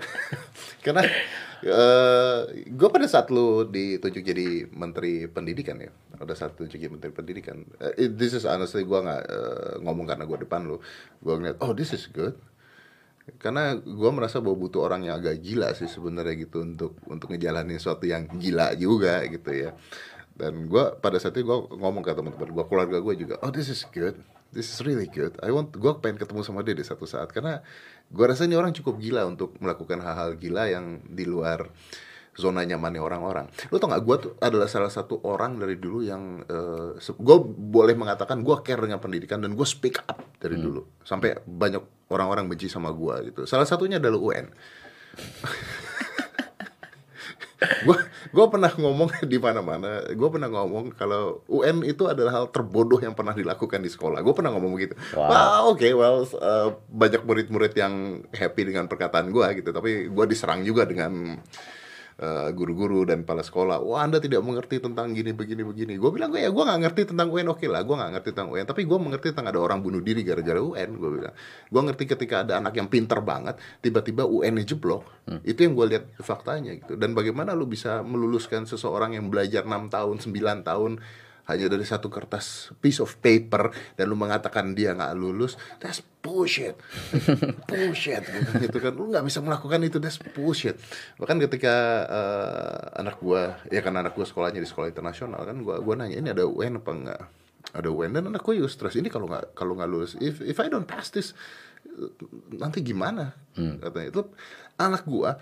karena 0.86 1.02
gue 2.68 2.88
pada 2.92 3.06
saat 3.08 3.32
lu 3.32 3.64
ditunjuk 3.66 4.22
jadi 4.22 4.68
menteri 4.68 5.26
pendidikan 5.26 5.80
ya, 5.80 5.90
pada 6.14 6.36
saat 6.36 6.54
ditunjuk 6.54 6.78
jadi 6.78 6.92
menteri 6.92 7.12
pendidikan, 7.12 7.64
eh, 7.80 8.06
this 8.12 8.36
is 8.36 8.44
honestly 8.44 8.84
gue 8.84 8.98
nggak 9.00 9.22
eh, 9.24 9.74
ngomong 9.80 10.06
karena 10.06 10.24
gue 10.28 10.38
depan 10.44 10.68
lu, 10.68 10.76
gue 11.24 11.34
ngeliat 11.34 11.58
oh 11.64 11.72
this 11.72 11.96
is 11.96 12.06
good. 12.12 12.36
Karena 13.40 13.72
gue 13.80 14.10
merasa 14.12 14.44
bahwa 14.44 14.68
butuh 14.68 14.84
orang 14.84 15.08
yang 15.08 15.16
agak 15.16 15.40
gila 15.40 15.72
sih 15.72 15.88
sebenarnya 15.88 16.44
gitu 16.44 16.60
untuk 16.60 17.00
untuk 17.08 17.32
ngejalanin 17.32 17.80
sesuatu 17.80 18.04
yang 18.04 18.28
gila 18.28 18.76
juga 18.76 19.24
gitu 19.24 19.48
ya. 19.48 19.72
Dan 20.34 20.66
gue 20.66 20.84
pada 20.98 21.14
saat 21.22 21.38
itu 21.38 21.46
gue 21.46 21.58
ngomong 21.78 22.02
ke 22.02 22.10
teman-teman 22.10 22.50
gue, 22.50 22.64
keluarga 22.66 22.98
gue 22.98 23.14
juga, 23.14 23.38
oh 23.46 23.54
this 23.54 23.70
is 23.70 23.86
good, 23.94 24.18
this 24.50 24.66
is 24.66 24.82
really 24.82 25.06
good. 25.06 25.30
I 25.38 25.54
want, 25.54 25.70
gue 25.70 25.92
pengen 26.02 26.18
ketemu 26.18 26.42
sama 26.42 26.66
dia 26.66 26.74
di 26.74 26.82
satu 26.82 27.06
saat 27.06 27.30
karena 27.30 27.62
gue 28.10 28.24
rasa 28.26 28.42
ini 28.42 28.58
orang 28.58 28.74
cukup 28.74 28.98
gila 28.98 29.30
untuk 29.30 29.54
melakukan 29.62 30.02
hal-hal 30.02 30.34
gila 30.34 30.66
yang 30.66 31.06
di 31.06 31.22
luar 31.22 31.70
zona 32.34 32.66
nyamannya 32.66 32.98
orang-orang. 32.98 33.46
Lo 33.70 33.78
tau 33.78 33.94
gak, 33.94 34.02
gue 34.02 34.16
tuh 34.26 34.32
adalah 34.42 34.66
salah 34.66 34.90
satu 34.90 35.22
orang 35.22 35.54
dari 35.54 35.78
dulu 35.78 36.02
yang 36.02 36.42
gue 36.98 37.38
boleh 37.46 37.94
mengatakan 37.94 38.42
gue 38.42 38.56
care 38.66 38.82
dengan 38.82 38.98
pendidikan 38.98 39.38
dan 39.38 39.54
gue 39.54 39.62
speak 39.62 40.02
up 40.02 40.18
dari 40.42 40.58
dulu 40.58 40.82
sampai 41.06 41.38
banyak 41.46 42.10
orang-orang 42.10 42.50
benci 42.50 42.66
sama 42.66 42.90
gue 42.90 43.30
gitu. 43.30 43.46
Salah 43.46 43.70
satunya 43.70 44.02
adalah 44.02 44.18
UN. 44.18 44.50
Gue 47.86 47.98
gue 48.30 48.46
pernah 48.50 48.70
ngomong 48.72 49.10
di 49.32 49.38
mana-mana. 49.40 50.04
Gue 50.12 50.28
pernah 50.30 50.48
ngomong 50.48 50.94
kalau 50.94 51.44
UN 51.50 51.84
itu 51.84 52.06
adalah 52.06 52.42
hal 52.42 52.46
terbodoh 52.52 52.98
yang 53.00 53.12
pernah 53.12 53.32
dilakukan 53.32 53.80
di 53.80 53.90
sekolah. 53.90 54.20
Gue 54.20 54.34
pernah 54.36 54.52
ngomong 54.54 54.72
begitu. 54.74 54.94
Wow. 55.16 55.74
Oke 55.74 55.90
well 55.92 56.24
uh, 56.38 56.74
banyak 56.88 57.22
murid-murid 57.24 57.72
yang 57.76 58.24
happy 58.32 58.62
dengan 58.68 58.88
perkataan 58.88 59.30
gue 59.30 59.46
gitu. 59.62 59.70
Tapi 59.72 60.08
gue 60.08 60.24
diserang 60.28 60.62
juga 60.62 60.84
dengan 60.88 61.38
uh, 62.20 62.48
guru-guru 62.54 63.02
dan 63.08 63.22
kepala 63.26 63.42
sekolah 63.42 63.82
wah 63.82 64.04
anda 64.04 64.22
tidak 64.22 64.44
mengerti 64.44 64.78
tentang 64.78 65.10
gini 65.14 65.34
begini 65.34 65.62
begini. 65.66 65.94
Gue 65.98 66.10
bilang 66.14 66.30
gue 66.30 66.42
ya 66.42 66.50
gue 66.50 66.64
nggak 66.64 66.80
ngerti 66.86 67.02
tentang 67.14 67.30
UN 67.30 67.50
oke 67.50 67.66
lah 67.66 67.82
gue 67.82 67.96
nggak 67.96 68.12
ngerti 68.18 68.28
tentang 68.34 68.50
UN 68.54 68.66
tapi 68.66 68.82
gue 68.86 68.98
mengerti 68.98 69.26
tentang 69.34 69.48
ada 69.50 69.60
orang 69.62 69.78
bunuh 69.82 70.02
diri 70.02 70.22
gara-gara 70.22 70.60
UN 70.60 70.90
gue 70.98 71.10
bilang. 71.22 71.34
Gue 71.70 71.82
ngerti 71.82 72.04
ketika 72.06 72.46
ada 72.46 72.62
anak 72.62 72.74
yang 72.78 72.86
pinter 72.86 73.18
banget 73.24 73.58
tiba-tiba 73.82 74.28
UN-nya 74.28 74.64
jeblok. 74.66 75.06
Itu 75.42 75.64
yang 75.64 75.74
gue 75.74 75.86
lihat 75.96 76.04
faktanya 76.20 76.76
gitu. 76.76 76.94
Dan 77.00 77.16
bagaimana 77.16 77.56
lu 77.56 77.64
bisa 77.64 78.04
meluluskan 78.04 78.68
seseorang 78.68 79.16
yang 79.16 79.32
belajar 79.32 79.64
6 79.64 79.88
tahun 79.88 80.16
9 80.20 80.68
tahun 80.68 80.92
hanya 81.44 81.68
dari 81.68 81.84
satu 81.84 82.08
kertas 82.08 82.72
piece 82.80 83.04
of 83.04 83.20
paper 83.20 83.68
dan 84.00 84.08
lu 84.08 84.16
mengatakan 84.16 84.72
dia 84.72 84.96
nggak 84.96 85.12
lulus 85.16 85.60
that's 85.76 86.00
bullshit. 86.24 86.72
Bullshit 87.68 88.24
gitu, 88.24 88.50
gitu 88.64 88.76
kan. 88.80 88.96
Lu 88.96 89.12
nggak 89.12 89.28
bisa 89.28 89.44
melakukan 89.44 89.76
itu 89.84 90.00
that's 90.00 90.16
bullshit. 90.16 90.80
Bahkan 91.20 91.36
ketika 91.44 91.74
uh, 92.08 92.80
anak 92.96 93.20
gua 93.20 93.60
ya 93.68 93.84
kan 93.84 93.92
anak 93.92 94.16
gua 94.16 94.24
sekolahnya 94.24 94.64
di 94.64 94.68
sekolah 94.68 94.88
internasional 94.88 95.44
kan 95.44 95.60
gua 95.60 95.84
gua 95.84 96.00
nanya 96.00 96.16
ini 96.16 96.32
ada 96.32 96.48
UN 96.48 96.80
apa 96.80 96.90
enggak 96.96 97.22
ada 97.76 97.88
UN 97.92 98.16
dan 98.16 98.24
anak 98.32 98.40
gua 98.40 98.56
juga 98.56 98.72
stres 98.72 98.96
ini 98.96 99.12
kalau 99.12 99.28
nggak 99.28 99.52
kalau 99.52 99.76
nggak 99.76 99.90
lulus 99.92 100.16
if 100.16 100.40
if 100.40 100.56
I 100.64 100.72
don't 100.72 100.88
pass 100.88 101.12
this 101.12 101.36
nanti 102.56 102.80
gimana? 102.80 103.36
Hmm. 103.52 103.84
katanya. 103.84 104.08
Itu 104.08 104.32
anak 104.80 105.04
gua 105.04 105.36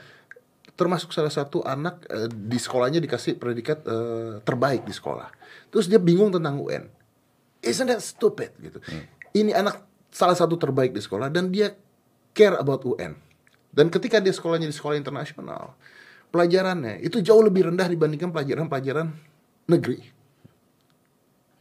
termasuk 0.72 1.12
salah 1.12 1.30
satu 1.30 1.60
anak 1.62 2.04
uh, 2.08 2.28
di 2.28 2.56
sekolahnya 2.56 2.98
dikasih 2.98 3.36
predikat 3.36 3.84
uh, 3.84 4.40
terbaik 4.42 4.84
di 4.88 4.94
sekolah. 4.94 5.28
Terus 5.68 5.88
dia 5.88 6.00
bingung 6.00 6.32
tentang 6.32 6.60
UN 6.60 6.88
isn't 7.62 7.88
that 7.88 8.02
stupid? 8.02 8.50
Gitu. 8.58 8.82
Hmm. 8.82 9.06
ini 9.32 9.54
anak 9.54 9.86
salah 10.12 10.36
satu 10.36 10.58
terbaik 10.60 10.92
di 10.92 11.00
sekolah 11.00 11.32
dan 11.32 11.48
dia 11.48 11.72
care 12.36 12.58
about 12.58 12.84
UN 12.84 13.16
dan 13.72 13.88
ketika 13.88 14.20
dia 14.20 14.34
sekolahnya 14.34 14.68
di 14.68 14.76
sekolah 14.76 14.98
internasional 14.98 15.72
pelajarannya 16.28 17.00
itu 17.00 17.24
jauh 17.24 17.40
lebih 17.40 17.72
rendah 17.72 17.88
dibandingkan 17.88 18.28
pelajaran-pelajaran 18.34 19.08
negeri. 19.70 20.04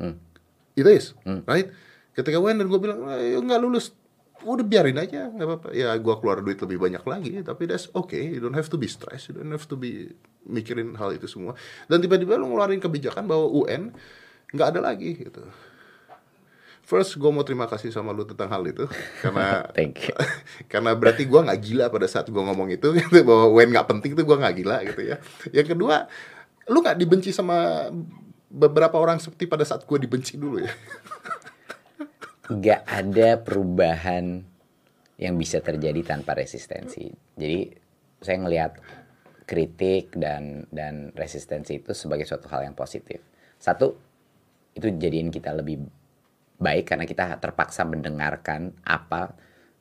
Hmm. 0.02 0.18
itu 0.74 0.90
is 0.90 1.14
hmm. 1.24 1.46
right? 1.46 1.70
Ketika 2.12 2.42
UN 2.42 2.60
dan 2.60 2.68
gue 2.68 2.80
bilang 2.82 3.08
eh, 3.16 3.40
nggak 3.40 3.62
lulus 3.62 3.96
udah 4.46 4.66
biarin 4.66 4.98
aja 4.98 5.30
nggak 5.30 5.48
apa-apa. 5.48 5.68
Ya 5.74 5.94
gue 5.96 6.16
keluar 6.18 6.42
duit 6.42 6.58
lebih 6.60 6.78
banyak 6.82 7.04
lagi 7.06 7.34
tapi 7.46 7.70
that's 7.70 7.88
okay. 7.94 8.34
You 8.34 8.42
don't 8.42 8.58
have 8.58 8.70
to 8.70 8.78
be 8.78 8.90
stressed 8.90 9.32
you 9.32 9.36
don't 9.38 9.54
have 9.54 9.66
to 9.70 9.78
be 9.78 10.14
mikirin 10.46 10.98
hal 10.98 11.14
itu 11.14 11.30
semua. 11.30 11.54
Dan 11.86 12.02
tiba-tiba 12.02 12.38
lu 12.38 12.50
ngeluarin 12.52 12.82
kebijakan 12.82 13.30
bahwa 13.30 13.48
UN 13.50 13.94
nggak 14.52 14.68
ada 14.78 14.80
lagi 14.82 15.22
gitu. 15.22 15.44
First 16.82 17.16
gue 17.16 17.32
mau 17.32 17.46
terima 17.46 17.72
kasih 17.72 17.94
sama 17.94 18.12
lu 18.12 18.28
tentang 18.28 18.52
hal 18.52 18.66
itu 18.68 18.84
karena 19.24 19.64
Thank 19.78 20.12
you. 20.12 20.16
karena 20.72 20.92
berarti 20.98 21.24
gue 21.30 21.40
nggak 21.40 21.60
gila 21.62 21.86
pada 21.88 22.08
saat 22.10 22.28
gue 22.28 22.42
ngomong 22.42 22.68
itu 22.74 22.88
gitu, 23.00 23.22
bahwa 23.24 23.48
UN 23.54 23.70
nggak 23.72 23.88
penting 23.88 24.12
itu 24.18 24.24
gue 24.28 24.38
nggak 24.38 24.56
gila 24.60 24.78
gitu 24.90 25.02
ya. 25.06 25.18
Yang 25.56 25.78
kedua 25.78 26.10
lu 26.70 26.82
nggak 26.82 26.98
dibenci 26.98 27.30
sama 27.34 27.90
beberapa 28.52 29.00
orang 29.00 29.18
seperti 29.18 29.48
pada 29.48 29.64
saat 29.64 29.88
gue 29.88 29.98
dibenci 29.98 30.36
dulu 30.36 30.60
ya 30.60 30.74
nggak 32.52 32.82
ada 32.84 33.40
perubahan 33.40 34.44
yang 35.22 35.38
bisa 35.40 35.64
terjadi 35.64 36.02
tanpa 36.04 36.36
resistensi. 36.36 37.08
Jadi 37.38 37.72
saya 38.20 38.38
ngelihat 38.42 38.72
kritik 39.48 40.16
dan 40.18 40.68
dan 40.72 41.16
resistensi 41.16 41.80
itu 41.80 41.96
sebagai 41.96 42.28
suatu 42.28 42.52
hal 42.52 42.68
yang 42.68 42.76
positif. 42.76 43.24
Satu 43.56 43.96
itu 44.76 44.88
jadiin 44.92 45.32
kita 45.32 45.56
lebih 45.56 45.84
baik 46.62 46.92
karena 46.92 47.06
kita 47.08 47.40
terpaksa 47.40 47.84
mendengarkan 47.88 48.76
apa 48.86 49.34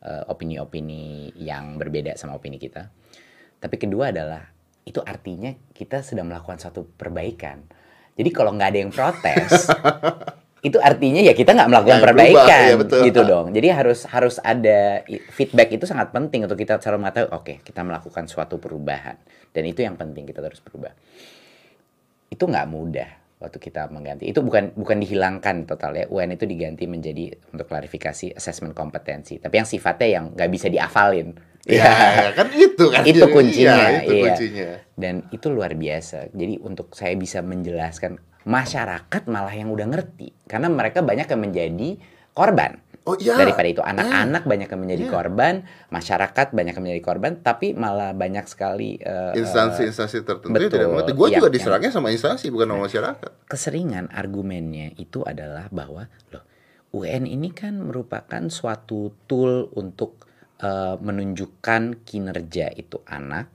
eh, 0.02 0.24
opini-opini 0.26 1.30
uh, 1.30 1.38
yang 1.38 1.76
berbeda 1.76 2.16
sama 2.16 2.36
opini 2.36 2.56
kita. 2.56 2.88
Tapi 3.60 3.76
kedua 3.76 4.10
adalah 4.14 4.48
itu 4.88 4.98
artinya 5.04 5.52
kita 5.76 6.00
sedang 6.00 6.32
melakukan 6.32 6.56
suatu 6.58 6.88
perbaikan. 6.96 7.62
Jadi 8.16 8.30
kalau 8.32 8.56
nggak 8.56 8.70
ada 8.72 8.80
yang 8.80 8.92
protes, 8.92 9.68
itu 10.60 10.76
artinya 10.76 11.24
ya 11.24 11.32
kita 11.32 11.56
nggak 11.56 11.68
melakukan 11.72 11.98
nah, 11.98 12.04
perbaikan 12.04 12.68
ya, 12.68 12.76
betul. 12.76 13.00
gitu 13.08 13.20
dong. 13.24 13.46
Jadi 13.56 13.68
harus 13.72 14.04
harus 14.04 14.36
ada 14.44 15.00
feedback 15.32 15.72
itu 15.72 15.88
sangat 15.88 16.12
penting 16.12 16.44
untuk 16.44 16.60
kita 16.60 16.76
cara 16.76 17.00
mengatakan 17.00 17.32
oke 17.32 17.44
okay, 17.44 17.56
kita 17.64 17.80
melakukan 17.80 18.28
suatu 18.28 18.60
perubahan. 18.60 19.16
Dan 19.50 19.64
itu 19.64 19.80
yang 19.80 19.96
penting 19.96 20.28
kita 20.28 20.44
terus 20.44 20.60
berubah. 20.60 20.92
Itu 22.28 22.44
nggak 22.44 22.66
mudah 22.68 23.10
waktu 23.40 23.56
kita 23.56 23.88
mengganti. 23.88 24.28
Itu 24.28 24.44
bukan 24.44 24.76
bukan 24.76 25.00
dihilangkan 25.00 25.64
total 25.64 25.96
ya. 25.96 26.04
UN 26.12 26.36
itu 26.36 26.44
diganti 26.44 26.84
menjadi 26.84 27.32
untuk 27.56 27.64
klarifikasi 27.64 28.36
assessment 28.36 28.76
kompetensi. 28.76 29.40
Tapi 29.40 29.64
yang 29.64 29.68
sifatnya 29.68 30.08
yang 30.20 30.24
nggak 30.36 30.50
bisa 30.52 30.68
diafalin 30.68 31.32
ya, 31.64 31.88
ya 32.28 32.30
kan 32.36 32.48
itu 32.52 32.84
kan. 32.92 33.02
Itu 33.08 33.24
kuncinya 33.32 33.76
ya, 33.80 33.88
itu 34.04 34.12
iya. 34.12 34.24
kuncinya. 34.28 34.68
Dan 34.92 35.14
itu 35.32 35.46
luar 35.48 35.72
biasa. 35.72 36.28
Jadi 36.36 36.60
untuk 36.60 36.92
saya 36.92 37.16
bisa 37.16 37.40
menjelaskan 37.40 38.20
masyarakat 38.48 39.22
malah 39.28 39.52
yang 39.52 39.68
udah 39.72 39.86
ngerti 39.88 40.32
karena 40.48 40.68
mereka 40.72 41.04
banyak 41.04 41.28
yang 41.28 41.42
menjadi 41.42 41.88
korban 42.32 42.80
Oh, 43.08 43.16
iya. 43.16 43.32
Daripada 43.32 43.64
itu 43.64 43.80
anak-anak 43.80 44.44
yeah. 44.44 44.50
banyak 44.52 44.68
yang 44.68 44.80
menjadi 44.84 45.04
yeah. 45.08 45.14
korban, 45.16 45.54
masyarakat 45.88 46.46
banyak 46.52 46.72
yang 46.76 46.84
menjadi 46.84 47.02
korban, 47.02 47.32
tapi 47.40 47.72
malah 47.72 48.12
banyak 48.12 48.44
sekali 48.44 49.00
instansi 49.00 49.88
instansi-instansi 49.88 50.16
tertentu 50.20 50.52
betul, 50.52 50.68
tidak 50.68 50.88
mengerti. 50.92 51.12
Gue 51.16 51.28
juga 51.32 51.48
diserangnya 51.48 51.90
sama 51.96 52.12
instansi 52.12 52.52
bukan 52.52 52.76
sama 52.76 52.80
masyarakat. 52.84 53.30
Keseringan 53.48 54.12
argumennya 54.12 54.92
itu 55.00 55.24
adalah 55.24 55.72
bahwa 55.72 56.12
loh 56.28 56.44
UN 56.90 57.24
ini 57.24 57.54
kan 57.54 57.78
merupakan 57.78 58.42
suatu 58.50 59.14
tool 59.30 59.70
untuk 59.78 60.26
uh, 60.60 60.98
menunjukkan 60.98 62.02
kinerja 62.02 62.74
itu 62.74 62.98
anak 63.06 63.48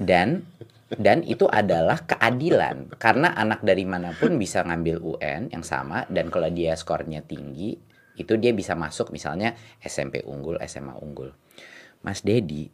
dan 0.00 0.48
dan 0.96 1.20
itu 1.26 1.44
adalah 1.44 2.00
keadilan. 2.08 2.96
Karena 2.96 3.36
anak 3.36 3.60
dari 3.60 3.84
mana 3.84 4.16
pun 4.16 4.40
bisa 4.40 4.64
ngambil 4.64 5.04
UN 5.04 5.52
yang 5.52 5.64
sama 5.64 6.08
dan 6.08 6.32
kalau 6.32 6.48
dia 6.48 6.72
skornya 6.72 7.20
tinggi 7.20 7.76
itu 8.18 8.34
dia 8.40 8.50
bisa 8.56 8.74
masuk 8.74 9.12
misalnya 9.12 9.54
SMP 9.84 10.24
unggul 10.24 10.56
SMA 10.64 10.96
unggul. 10.96 11.36
Mas 12.00 12.24
Dedi 12.24 12.72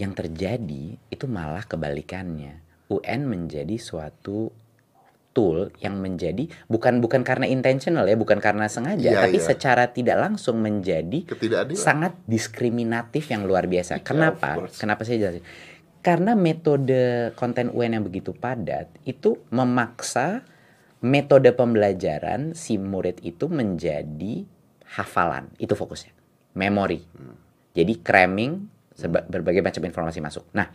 yang 0.00 0.16
terjadi 0.16 0.96
itu 1.12 1.26
malah 1.28 1.68
kebalikannya. 1.68 2.64
UN 2.88 3.28
menjadi 3.28 3.76
suatu 3.76 4.52
tool 5.32 5.72
yang 5.80 5.96
menjadi 5.96 6.44
bukan 6.68 7.00
bukan 7.00 7.24
karena 7.24 7.48
intentional 7.48 8.04
ya 8.04 8.20
bukan 8.20 8.36
karena 8.36 8.68
sengaja 8.68 9.16
yeah, 9.16 9.22
tapi 9.24 9.40
yeah. 9.40 9.48
secara 9.48 9.88
tidak 9.88 10.20
langsung 10.20 10.60
menjadi 10.60 11.24
sangat 11.72 12.12
diskriminatif 12.28 13.32
yang 13.32 13.48
luar 13.48 13.64
biasa. 13.64 14.00
Yeah, 14.00 14.04
kenapa? 14.04 14.68
kenapa 14.76 15.08
saya 15.08 15.28
jelasin 15.28 15.44
karena 16.02 16.34
metode 16.34 17.30
konten 17.38 17.70
UN 17.70 17.96
yang 17.96 18.04
begitu 18.04 18.34
padat 18.34 18.90
itu 19.06 19.38
memaksa 19.54 20.42
metode 21.02 21.54
pembelajaran 21.54 22.58
si 22.58 22.74
murid 22.76 23.22
itu 23.22 23.46
menjadi 23.46 24.42
hafalan. 24.98 25.50
Itu 25.62 25.78
fokusnya. 25.78 26.12
Memori. 26.58 27.00
Jadi 27.72 28.02
cramming 28.02 28.52
berbagai 29.30 29.62
macam 29.62 29.82
informasi 29.86 30.18
masuk. 30.18 30.44
Nah 30.52 30.68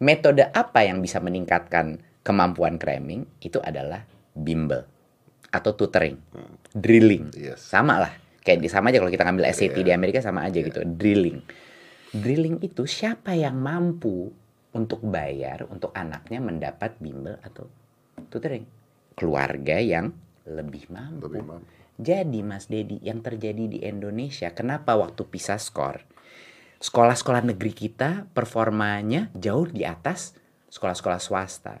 metode 0.00 0.48
apa 0.48 0.82
yang 0.82 1.04
bisa 1.04 1.20
meningkatkan 1.20 2.00
kemampuan 2.24 2.80
cramming? 2.80 3.28
Itu 3.40 3.60
adalah 3.60 4.00
bimbel 4.32 4.84
atau 5.52 5.76
tutoring. 5.76 6.16
Drilling. 6.72 7.36
Yes. 7.36 7.68
sama 7.68 8.00
lah. 8.00 8.12
Kayak 8.40 8.72
sama 8.72 8.88
aja 8.88 9.04
kalau 9.04 9.12
kita 9.12 9.28
ngambil 9.28 9.44
SAT 9.52 9.76
yeah. 9.76 9.86
di 9.86 9.92
Amerika 9.92 10.24
sama 10.24 10.48
aja 10.48 10.56
yeah. 10.56 10.68
gitu. 10.72 10.80
Drilling. 10.88 11.44
Drilling 12.10 12.58
itu 12.64 12.88
siapa 12.88 13.36
yang 13.36 13.60
mampu 13.60 14.39
untuk 14.74 15.02
bayar 15.02 15.66
untuk 15.66 15.90
anaknya 15.94 16.38
mendapat 16.38 16.94
bimbel 17.02 17.38
atau 17.42 17.66
tutoring 18.30 18.66
keluarga 19.18 19.82
yang 19.82 20.14
lebih 20.46 20.86
mampu. 20.88 21.26
Lebih 21.26 21.44
mampu. 21.46 21.66
Jadi 22.00 22.40
Mas 22.40 22.64
Dedi 22.70 22.96
yang 23.04 23.20
terjadi 23.20 23.68
di 23.68 23.78
Indonesia 23.84 24.48
kenapa 24.56 24.96
waktu 24.96 25.20
pisah 25.28 25.60
skor 25.60 26.00
sekolah-sekolah 26.80 27.44
negeri 27.52 27.76
kita 27.76 28.24
performanya 28.32 29.28
jauh 29.36 29.68
di 29.68 29.84
atas 29.84 30.32
sekolah-sekolah 30.72 31.20
swasta. 31.20 31.76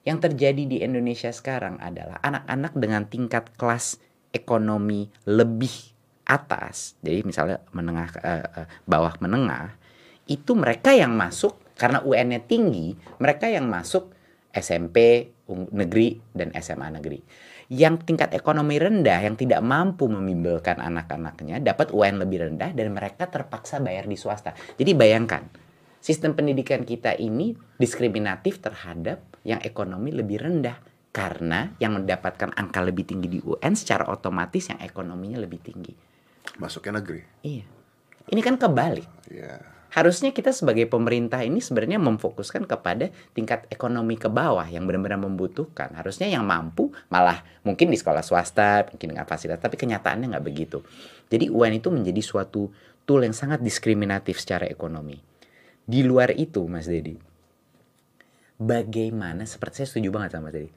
Yang 0.00 0.32
terjadi 0.32 0.64
di 0.64 0.76
Indonesia 0.80 1.28
sekarang 1.28 1.76
adalah 1.76 2.16
anak-anak 2.24 2.72
dengan 2.72 3.04
tingkat 3.04 3.52
kelas 3.60 4.00
ekonomi 4.32 5.12
lebih 5.28 5.92
atas, 6.24 6.96
jadi 7.04 7.20
misalnya 7.26 7.58
menengah 7.74 8.08
uh, 8.22 8.64
uh, 8.64 8.66
bawah 8.88 9.12
menengah, 9.20 9.76
itu 10.24 10.56
mereka 10.56 10.94
yang 10.94 11.12
masuk 11.12 11.59
karena 11.80 12.04
UN-nya 12.04 12.44
tinggi, 12.44 12.92
mereka 13.24 13.48
yang 13.48 13.64
masuk 13.64 14.12
SMP 14.52 15.30
negeri 15.72 16.20
dan 16.36 16.52
SMA 16.60 17.00
negeri. 17.00 17.24
Yang 17.72 18.04
tingkat 18.04 18.36
ekonomi 18.36 18.76
rendah, 18.76 19.24
yang 19.24 19.40
tidak 19.40 19.64
mampu 19.64 20.04
membimbelkan 20.04 20.76
anak-anaknya, 20.76 21.64
dapat 21.64 21.88
UN 21.96 22.20
lebih 22.20 22.44
rendah 22.44 22.76
dan 22.76 22.92
mereka 22.92 23.32
terpaksa 23.32 23.80
bayar 23.80 24.04
di 24.04 24.20
swasta. 24.20 24.52
Jadi 24.76 24.92
bayangkan, 24.92 25.48
sistem 26.04 26.36
pendidikan 26.36 26.84
kita 26.84 27.16
ini 27.16 27.56
diskriminatif 27.80 28.60
terhadap 28.60 29.24
yang 29.48 29.64
ekonomi 29.64 30.12
lebih 30.12 30.36
rendah. 30.36 30.76
Karena 31.10 31.66
yang 31.82 31.98
mendapatkan 31.98 32.54
angka 32.54 32.86
lebih 32.86 33.02
tinggi 33.02 33.26
di 33.26 33.38
UN 33.42 33.74
secara 33.74 34.06
otomatis 34.14 34.70
yang 34.70 34.78
ekonominya 34.78 35.42
lebih 35.42 35.58
tinggi. 35.58 35.90
Masuknya 36.62 37.02
negeri. 37.02 37.22
Iya. 37.42 37.66
Ini 38.30 38.40
kan 38.46 38.54
kebalik. 38.54 39.26
Yeah 39.26 39.79
harusnya 39.90 40.30
kita 40.30 40.54
sebagai 40.54 40.86
pemerintah 40.86 41.42
ini 41.42 41.58
sebenarnya 41.58 41.98
memfokuskan 41.98 42.66
kepada 42.66 43.10
tingkat 43.34 43.66
ekonomi 43.70 44.14
ke 44.14 44.30
bawah 44.30 44.66
yang 44.66 44.86
benar-benar 44.86 45.18
membutuhkan. 45.18 45.94
Harusnya 45.94 46.30
yang 46.30 46.46
mampu 46.46 46.94
malah 47.10 47.42
mungkin 47.66 47.90
di 47.90 47.98
sekolah 47.98 48.22
swasta, 48.22 48.86
mungkin 48.90 49.14
dengan 49.14 49.26
fasilitas, 49.26 49.62
tapi 49.62 49.74
kenyataannya 49.78 50.30
nggak 50.30 50.46
begitu. 50.46 50.82
Jadi 51.30 51.50
UN 51.50 51.78
itu 51.78 51.90
menjadi 51.90 52.22
suatu 52.22 52.70
tool 53.06 53.26
yang 53.26 53.34
sangat 53.34 53.62
diskriminatif 53.62 54.38
secara 54.38 54.66
ekonomi. 54.70 55.18
Di 55.82 56.06
luar 56.06 56.30
itu, 56.38 56.62
Mas 56.70 56.86
Dedi, 56.86 57.18
bagaimana, 58.60 59.42
seperti 59.42 59.82
saya 59.82 59.88
setuju 59.90 60.14
banget 60.14 60.38
sama 60.38 60.50
Mas 60.50 60.54
Dedi, 60.54 60.70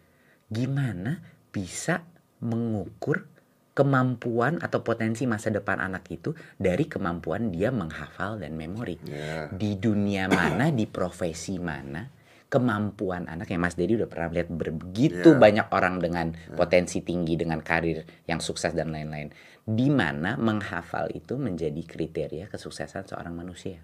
gimana 0.50 1.22
bisa 1.54 2.02
mengukur 2.42 3.30
kemampuan 3.74 4.62
atau 4.62 4.86
potensi 4.86 5.26
masa 5.26 5.50
depan 5.50 5.82
anak 5.82 6.06
itu 6.14 6.38
dari 6.62 6.86
kemampuan 6.86 7.50
dia 7.50 7.74
menghafal 7.74 8.38
dan 8.38 8.54
memori. 8.54 9.02
Ya. 9.02 9.50
Di 9.50 9.82
dunia 9.82 10.30
mana, 10.30 10.70
di 10.70 10.86
profesi 10.86 11.58
mana, 11.58 12.06
kemampuan 12.54 13.26
anak 13.26 13.50
yang 13.50 13.66
Mas 13.66 13.74
Dedi 13.74 13.98
udah 13.98 14.06
pernah 14.06 14.30
lihat 14.30 14.54
begitu 14.54 15.34
Ya. 15.34 15.40
banyak 15.42 15.68
orang 15.74 15.98
dengan 15.98 16.38
potensi 16.54 17.02
tinggi 17.02 17.34
dengan 17.34 17.66
karir 17.66 18.06
yang 18.30 18.38
sukses 18.38 18.78
dan 18.78 18.94
lain-lain. 18.94 19.34
Di 19.66 19.90
mana 19.90 20.38
menghafal 20.38 21.10
itu 21.10 21.42
menjadi 21.42 21.82
kriteria 21.82 22.54
kesuksesan 22.54 23.10
seorang 23.10 23.34
manusia. 23.34 23.82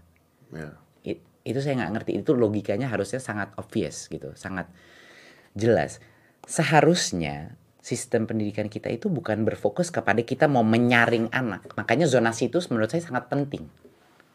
Ya. 0.53 0.77
It- 1.01 1.25
itu 1.49 1.65
saya 1.65 1.81
nggak 1.81 1.93
ngerti 1.97 2.11
itu 2.21 2.37
logikanya 2.37 2.93
harusnya 2.93 3.17
sangat 3.17 3.55
obvious 3.55 4.11
gitu 4.11 4.35
sangat 4.35 4.67
jelas 5.55 5.97
seharusnya 6.45 7.55
sistem 7.79 8.27
pendidikan 8.27 8.67
kita 8.67 8.91
itu 8.91 9.07
bukan 9.07 9.47
berfokus 9.47 9.89
kepada 9.89 10.19
kita 10.23 10.51
mau 10.51 10.63
menyaring 10.63 11.31
anak. 11.31 11.71
Makanya 11.79 12.05
zonasi 12.05 12.51
itu 12.51 12.59
menurut 12.67 12.91
saya 12.91 13.03
sangat 13.03 13.31
penting. 13.31 13.67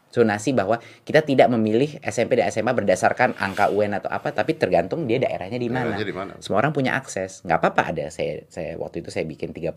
Zonasi 0.09 0.55
bahwa 0.55 0.79
kita 1.03 1.27
tidak 1.27 1.51
memilih 1.51 1.99
SMP 1.99 2.39
dan 2.39 2.47
SMA 2.47 2.71
berdasarkan 2.71 3.35
angka 3.35 3.67
UN 3.67 3.99
atau 3.99 4.07
apa 4.07 4.31
tapi 4.31 4.55
tergantung 4.55 5.03
dia 5.11 5.19
daerahnya 5.19 5.59
di 5.59 5.67
mana. 5.67 5.91
Daerahnya 5.91 6.07
di 6.07 6.15
mana. 6.15 6.31
semua 6.39 6.63
orang 6.63 6.71
punya 6.71 6.95
akses. 6.95 7.43
Nggak 7.43 7.59
apa-apa 7.59 7.83
ada. 7.91 8.05
Saya 8.07 8.47
saya 8.47 8.79
waktu 8.79 9.03
itu 9.03 9.11
saya 9.11 9.27
bikin 9.27 9.51
30% 9.51 9.75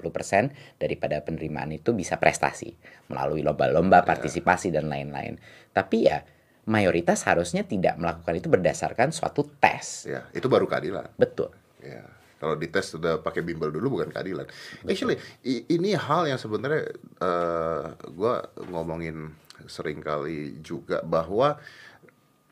daripada 0.79 1.19
penerimaan 1.27 1.75
itu 1.75 1.91
bisa 1.91 2.23
prestasi 2.23 2.71
melalui 3.11 3.43
lomba-lomba 3.43 4.07
partisipasi 4.07 4.71
dan 4.71 4.87
lain-lain. 4.87 5.43
Tapi 5.75 6.07
ya 6.07 6.23
mayoritas 6.71 7.27
harusnya 7.27 7.67
tidak 7.67 7.99
melakukan 7.99 8.39
itu 8.39 8.47
berdasarkan 8.47 9.11
suatu 9.11 9.43
tes. 9.59 10.07
Ya, 10.07 10.23
itu 10.31 10.47
baru 10.47 10.71
keadilan. 10.71 11.11
betul. 11.19 11.51
Ya, 11.83 12.05
kalau 12.39 12.55
dites 12.55 12.95
sudah 12.95 13.19
pakai 13.19 13.43
bimbel 13.43 13.69
dulu 13.69 13.99
bukan 13.99 14.09
keadilan. 14.09 14.47
Actually, 14.83 15.19
i- 15.43 15.67
ini 15.69 15.93
hal 15.93 16.27
yang 16.27 16.39
sebenarnya 16.39 16.91
eh 17.19 17.85
gua 18.11 18.43
ngomongin 18.65 19.31
sering 19.67 19.99
kali 19.99 20.63
juga 20.63 21.03
bahwa 21.03 21.59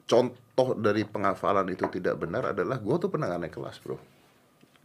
contoh 0.07 0.75
dari 0.75 1.03
penghafalan 1.03 1.67
itu 1.71 1.87
tidak 1.91 2.19
benar 2.19 2.55
adalah 2.55 2.79
gua 2.79 2.97
tuh 2.99 3.11
pernah 3.11 3.31
naik 3.33 3.55
kelas, 3.55 3.79
bro. 3.83 3.99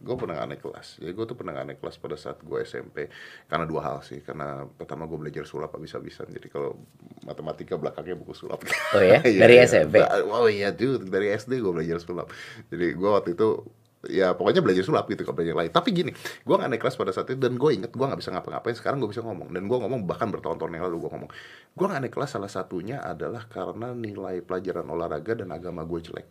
Gue 0.02 0.18
pernah 0.18 0.42
naik 0.42 0.66
kelas. 0.66 0.98
Jadi 0.98 1.14
gue 1.14 1.26
tuh 1.30 1.38
pernah 1.38 1.54
naik 1.62 1.78
kelas 1.78 1.94
pada 1.94 2.18
saat 2.18 2.42
gue 2.42 2.58
SMP. 2.66 3.06
Karena 3.46 3.70
dua 3.70 3.86
hal 3.86 4.02
sih. 4.02 4.18
Karena 4.18 4.66
pertama 4.66 5.06
gue 5.06 5.14
belajar 5.14 5.46
sulap 5.46 5.70
habis-habisan. 5.78 6.26
Jadi 6.26 6.50
kalau 6.50 6.74
matematika 7.22 7.78
belakangnya 7.78 8.18
buku 8.18 8.34
sulap. 8.34 8.66
Oh 8.66 8.98
ya? 8.98 9.22
Iya, 9.30 9.38
Dari 9.46 9.54
iya. 9.62 9.70
SMP? 9.70 10.02
Oh 10.26 10.50
iya 10.50 10.74
dude, 10.74 11.06
dari 11.06 11.30
SD 11.30 11.62
gue 11.62 11.70
belajar 11.70 12.02
sulap. 12.02 12.34
Jadi 12.66 12.98
gue 12.98 13.10
waktu 13.14 13.38
itu 13.38 13.62
ya 14.10 14.34
pokoknya 14.34 14.62
belajar 14.62 14.82
sulap 14.82 15.06
gitu 15.06 15.22
kalau 15.22 15.38
belajar 15.38 15.54
lain. 15.54 15.70
Tapi 15.70 15.88
gini, 15.94 16.10
gue 16.16 16.54
gak 16.54 16.70
naik 16.70 16.82
kelas 16.82 16.96
pada 16.98 17.14
saat 17.14 17.30
itu 17.30 17.38
dan 17.38 17.54
gue 17.54 17.70
inget 17.70 17.92
gue 17.94 18.06
gak 18.06 18.18
bisa 18.18 18.34
ngapa-ngapain. 18.34 18.74
Sekarang 18.74 18.98
gue 18.98 19.10
bisa 19.10 19.22
ngomong 19.22 19.54
dan 19.54 19.66
gue 19.70 19.78
ngomong 19.78 20.00
bahkan 20.06 20.30
bertahun-tahun 20.30 20.70
yang 20.74 20.84
lalu 20.90 21.06
gue 21.06 21.10
ngomong. 21.14 21.30
Gue 21.74 21.86
gak 21.86 22.00
naik 22.02 22.14
kelas 22.14 22.30
salah 22.34 22.50
satunya 22.50 22.98
adalah 22.98 23.46
karena 23.46 23.94
nilai 23.94 24.42
pelajaran 24.42 24.86
olahraga 24.90 25.32
dan 25.38 25.54
agama 25.54 25.86
gue 25.86 26.00
jelek. 26.02 26.28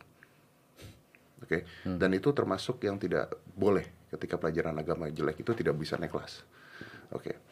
Oke, 1.41 1.65
dan 1.84 2.13
itu 2.13 2.29
termasuk 2.31 2.79
yang 2.86 3.01
tidak 3.01 3.34
boleh 3.57 3.84
ketika 4.13 4.38
pelajaran 4.38 4.77
agama 4.77 5.10
jelek 5.10 5.41
itu 5.41 5.51
tidak 5.57 5.73
bisa 5.73 5.97
naik 5.97 6.13
kelas. 6.13 6.45
Oke, 7.12 7.43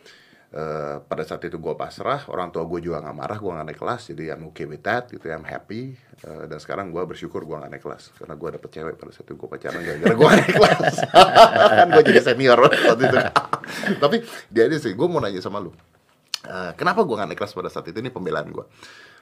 Eh, 0.50 0.98
pada 1.06 1.22
saat 1.22 1.46
itu 1.46 1.62
gue 1.62 1.74
pasrah, 1.78 2.26
orang 2.26 2.50
tua 2.50 2.66
gue 2.66 2.82
juga 2.82 2.98
nggak 3.06 3.14
marah, 3.14 3.38
gue 3.38 3.52
nggak 3.54 3.68
naik 3.70 3.80
kelas, 3.86 4.02
jadi 4.10 4.34
I'm 4.34 4.50
okay 4.50 4.66
with 4.66 4.82
that, 4.82 5.06
gitu, 5.14 5.30
I'm 5.30 5.46
happy. 5.46 5.94
Eh, 6.26 6.44
dan 6.50 6.58
sekarang 6.58 6.90
gue 6.90 7.06
bersyukur 7.06 7.46
gue 7.46 7.54
nggak 7.54 7.70
naik 7.70 7.86
kelas, 7.86 8.18
karena 8.18 8.34
gue 8.34 8.50
dapet 8.58 8.70
cewek 8.74 8.98
pada 8.98 9.14
saat 9.14 9.30
itu 9.30 9.38
gue 9.38 9.46
pacaran 9.46 9.78
gara-gara 9.78 10.16
gue 10.18 10.30
naik 10.42 10.56
kelas. 10.58 10.96
kan 11.78 11.88
gue 11.94 12.04
jadi 12.10 12.22
senior 12.26 12.58
waktu 12.66 13.04
itu. 13.06 13.18
Tapi 14.02 14.18
dia 14.50 14.66
aja 14.66 14.78
sih, 14.82 14.98
gue 14.98 15.06
mau 15.06 15.22
nanya 15.22 15.38
sama 15.38 15.62
lu, 15.62 15.70
Eh, 16.40 16.72
kenapa 16.74 17.06
gue 17.06 17.14
nggak 17.14 17.30
naik 17.30 17.40
kelas 17.46 17.54
pada 17.54 17.70
saat 17.70 17.86
itu? 17.86 18.02
Ini 18.02 18.10
pembelaan 18.10 18.50
gue. 18.50 18.66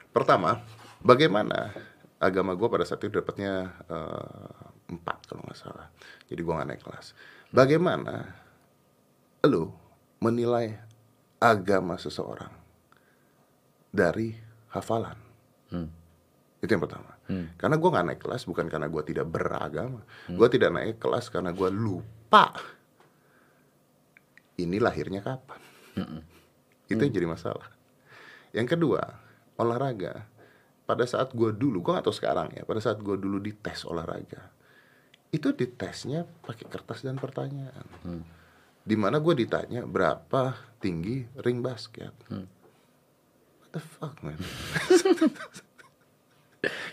Pertama, 0.08 0.64
bagaimana 1.04 1.76
agama 2.16 2.56
gue 2.56 2.68
pada 2.72 2.88
saat 2.88 3.04
itu 3.04 3.12
dapatnya 3.12 3.68
empat 4.88 5.28
kalau 5.28 5.44
nggak 5.44 5.60
salah. 5.60 5.92
Jadi 6.24 6.40
gue 6.40 6.54
nggak 6.56 6.68
naik 6.72 6.82
kelas. 6.88 7.12
Bagaimana 7.52 8.32
lu 9.44 9.68
menilai 10.22 10.87
agama 11.38 11.94
seseorang 11.96 12.50
dari 13.94 14.34
hafalan? 14.74 15.18
Itu 16.58 16.70
yang 16.74 16.82
pertama. 16.82 17.14
Karena 17.54 17.76
gue 17.78 17.88
nggak 17.92 18.06
naik 18.10 18.20
kelas 18.24 18.42
bukan 18.48 18.66
karena 18.66 18.90
gue 18.90 19.02
tidak 19.06 19.26
beragama. 19.30 20.02
Gue 20.26 20.48
tidak 20.50 20.70
naik 20.74 20.96
kelas 20.98 21.30
karena 21.30 21.54
gue 21.54 21.70
lupa 21.70 22.50
ini 24.58 24.82
lahirnya 24.82 25.22
kapan. 25.22 25.60
Itu 26.90 26.98
yang 26.98 27.14
jadi 27.14 27.28
masalah. 27.30 27.68
Yang 28.50 28.74
kedua, 28.74 29.02
olahraga. 29.60 30.26
Pada 30.88 31.04
saat 31.04 31.36
gue 31.36 31.52
dulu, 31.52 31.84
gue 31.84 31.92
gak 31.94 32.08
tahu 32.08 32.16
sekarang 32.16 32.48
ya. 32.56 32.64
Pada 32.64 32.80
saat 32.80 32.96
gue 32.98 33.12
dulu 33.20 33.38
dites 33.44 33.84
olahraga, 33.84 34.48
itu 35.28 35.52
ditesnya 35.52 36.24
pakai 36.24 36.64
kertas 36.64 37.04
dan 37.04 37.20
pertanyaan. 37.20 37.84
Di 38.88 38.96
mana 38.96 39.20
gue 39.20 39.34
ditanya 39.36 39.84
berapa 39.84 40.56
tinggi 40.80 41.28
ring 41.44 41.60
basket. 41.60 42.16
What 42.32 43.68
the 43.76 43.82
fuck 43.84 44.16
man? 44.24 44.40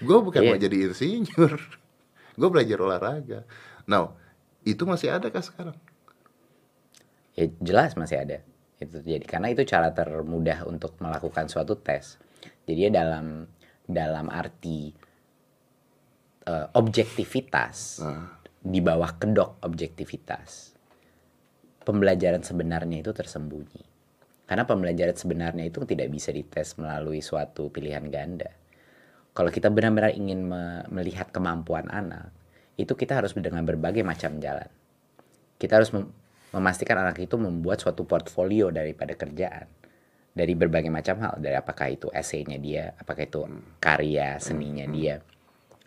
gue 0.05 0.17
bukan 0.19 0.41
Iya. 0.43 0.49
mau 0.51 0.59
jadi 0.59 0.77
insinyur. 0.91 1.55
gue 2.39 2.49
belajar 2.51 2.77
olahraga. 2.83 3.47
Now, 3.87 4.19
itu 4.67 4.83
masih 4.83 5.15
ada 5.15 5.31
kah 5.31 5.39
sekarang? 5.39 5.77
Ya 7.39 7.47
jelas 7.63 7.95
masih 7.95 8.19
ada. 8.19 8.43
Itu 8.75 8.99
jadi 8.99 9.23
karena 9.23 9.55
itu 9.55 9.63
cara 9.63 9.95
termudah 9.95 10.67
untuk 10.67 10.99
melakukan 10.99 11.47
suatu 11.47 11.79
tes. 11.79 12.19
Jadi 12.67 12.89
ya 12.89 12.91
dalam 12.91 13.47
dalam 13.87 14.27
arti 14.27 14.91
eh, 16.43 16.67
objektivitas 16.75 18.01
Nah, 18.03 18.35
di 18.59 18.81
bawah 18.81 19.15
kedok 19.15 19.61
objektivitas. 19.63 20.74
Pembelajaran 21.85 22.41
sebenarnya 22.41 23.05
itu 23.05 23.13
tersembunyi. 23.13 23.83
Karena 24.45 24.65
pembelajaran 24.65 25.13
sebenarnya 25.13 25.69
itu 25.69 25.85
tidak 25.85 26.09
bisa 26.09 26.33
dites 26.33 26.77
melalui 26.81 27.21
suatu 27.21 27.69
pilihan 27.69 28.05
ganda. 28.09 28.49
Kalau 29.37 29.53
kita 29.53 29.69
benar-benar 29.69 30.17
ingin 30.17 30.49
me- 30.49 30.85
melihat 30.89 31.29
kemampuan 31.29 31.85
anak, 31.93 32.33
itu 32.75 32.97
kita 32.97 33.21
harus 33.21 33.37
dengan 33.37 33.61
berbagai 33.61 34.01
macam 34.01 34.41
jalan. 34.41 34.69
Kita 35.61 35.77
harus 35.77 35.93
mem- 35.93 36.09
memastikan 36.55 37.03
anak 37.03 37.19
itu 37.19 37.35
membuat 37.35 37.83
suatu 37.83 38.07
portfolio 38.07 38.71
daripada 38.71 39.11
kerjaan 39.11 39.67
dari 40.35 40.51
berbagai 40.55 40.91
macam 40.91 41.15
hal 41.23 41.35
dari 41.39 41.55
apakah 41.55 41.87
itu 41.91 42.07
esainya 42.11 42.59
dia 42.59 42.91
apakah 42.99 43.23
itu 43.23 43.39
karya 43.79 44.35
seninya 44.35 44.83
dia 44.83 45.23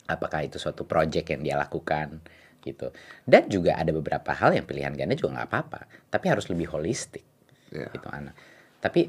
apakah 0.09 0.45
itu 0.45 0.57
suatu 0.57 0.89
project 0.89 1.37
yang 1.37 1.41
dia 1.45 1.57
lakukan 1.61 2.21
gitu. 2.61 2.91
Dan 3.25 3.47
juga 3.49 3.79
ada 3.79 3.91
beberapa 3.95 4.35
hal 4.35 4.55
yang 4.55 4.67
pilihan 4.67 4.93
ganda 4.95 5.15
juga 5.15 5.41
nggak 5.41 5.49
apa-apa 5.49 5.81
tapi 6.09 6.27
harus 6.29 6.49
lebih 6.49 6.69
holistik 6.73 7.25
ya. 7.73 7.89
gitu 7.93 8.09
anak 8.09 8.35
tapi 8.81 9.09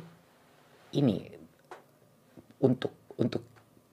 ini 0.95 1.17
untuk 2.63 3.15
untuk 3.19 3.43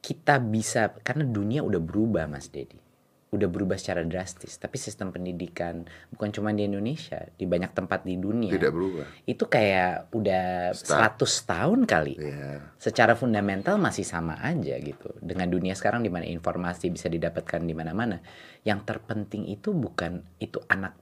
kita 0.00 0.38
bisa 0.38 0.94
karena 1.02 1.26
dunia 1.26 1.60
udah 1.66 1.82
berubah 1.82 2.24
Mas 2.30 2.48
Dedi 2.50 2.78
udah 3.26 3.50
berubah 3.50 3.74
secara 3.74 4.06
drastis 4.06 4.54
tapi 4.54 4.78
sistem 4.78 5.10
pendidikan 5.10 5.82
bukan 6.08 6.30
cuma 6.30 6.54
di 6.54 6.62
Indonesia 6.62 7.26
di 7.34 7.42
banyak 7.42 7.74
tempat 7.74 8.06
di 8.06 8.14
dunia 8.14 8.54
Tidak 8.54 8.70
berubah. 8.70 9.02
itu 9.26 9.44
kayak 9.44 10.14
udah 10.14 10.70
Start. 10.70 11.18
100 11.18 11.50
tahun 11.50 11.80
kali 11.84 12.14
Ya. 12.16 12.70
secara 12.78 13.18
fundamental 13.18 13.76
masih 13.76 14.06
sama 14.06 14.38
aja 14.38 14.78
gitu 14.78 15.10
dengan 15.18 15.50
dunia 15.50 15.74
sekarang 15.74 16.00
di 16.00 16.08
mana 16.08 16.22
informasi 16.22 16.86
bisa 16.88 17.10
didapatkan 17.10 17.66
di 17.66 17.74
mana-mana 17.74 18.22
yang 18.62 18.86
terpenting 18.86 19.50
itu 19.50 19.74
bukan 19.74 20.22
itu 20.38 20.62
anak 20.70 20.94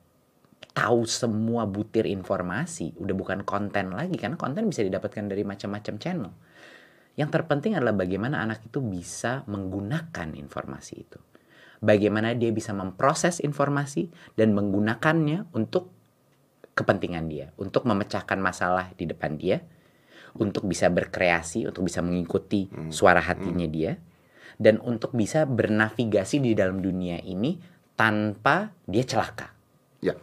tahu 0.73 1.05
semua 1.05 1.69
butir 1.69 2.09
informasi 2.09 2.97
udah 2.99 3.15
bukan 3.15 3.45
konten 3.45 3.93
lagi 3.93 4.17
karena 4.17 4.35
konten 4.35 4.65
bisa 4.67 4.81
didapatkan 4.81 5.29
dari 5.29 5.45
macam-macam 5.45 5.95
channel 6.01 6.33
yang 7.15 7.31
terpenting 7.31 7.79
adalah 7.79 7.95
bagaimana 7.95 8.43
anak 8.43 8.65
itu 8.67 8.83
bisa 8.83 9.45
menggunakan 9.47 10.35
informasi 10.35 10.95
itu 10.99 11.21
bagaimana 11.85 12.33
dia 12.33 12.49
bisa 12.49 12.73
memproses 12.73 13.45
informasi 13.45 14.09
dan 14.41 14.57
menggunakannya 14.57 15.53
untuk 15.53 15.93
kepentingan 16.75 17.29
dia 17.31 17.53
untuk 17.61 17.87
memecahkan 17.87 18.41
masalah 18.41 18.91
di 18.97 19.07
depan 19.07 19.39
dia 19.39 19.63
untuk 20.35 20.67
bisa 20.67 20.91
berkreasi, 20.91 21.67
untuk 21.71 21.87
bisa 21.87 22.03
mengikuti 22.03 22.67
suara 22.91 23.23
hatinya 23.23 23.67
dia, 23.71 23.95
dan 24.59 24.83
untuk 24.83 25.15
bisa 25.15 25.47
bernavigasi 25.47 26.43
di 26.43 26.59
dalam 26.59 26.83
dunia 26.83 27.23
ini 27.23 27.59
tanpa 27.95 28.75
dia 28.87 29.07
celaka. 29.07 29.55
Ya. 30.03 30.19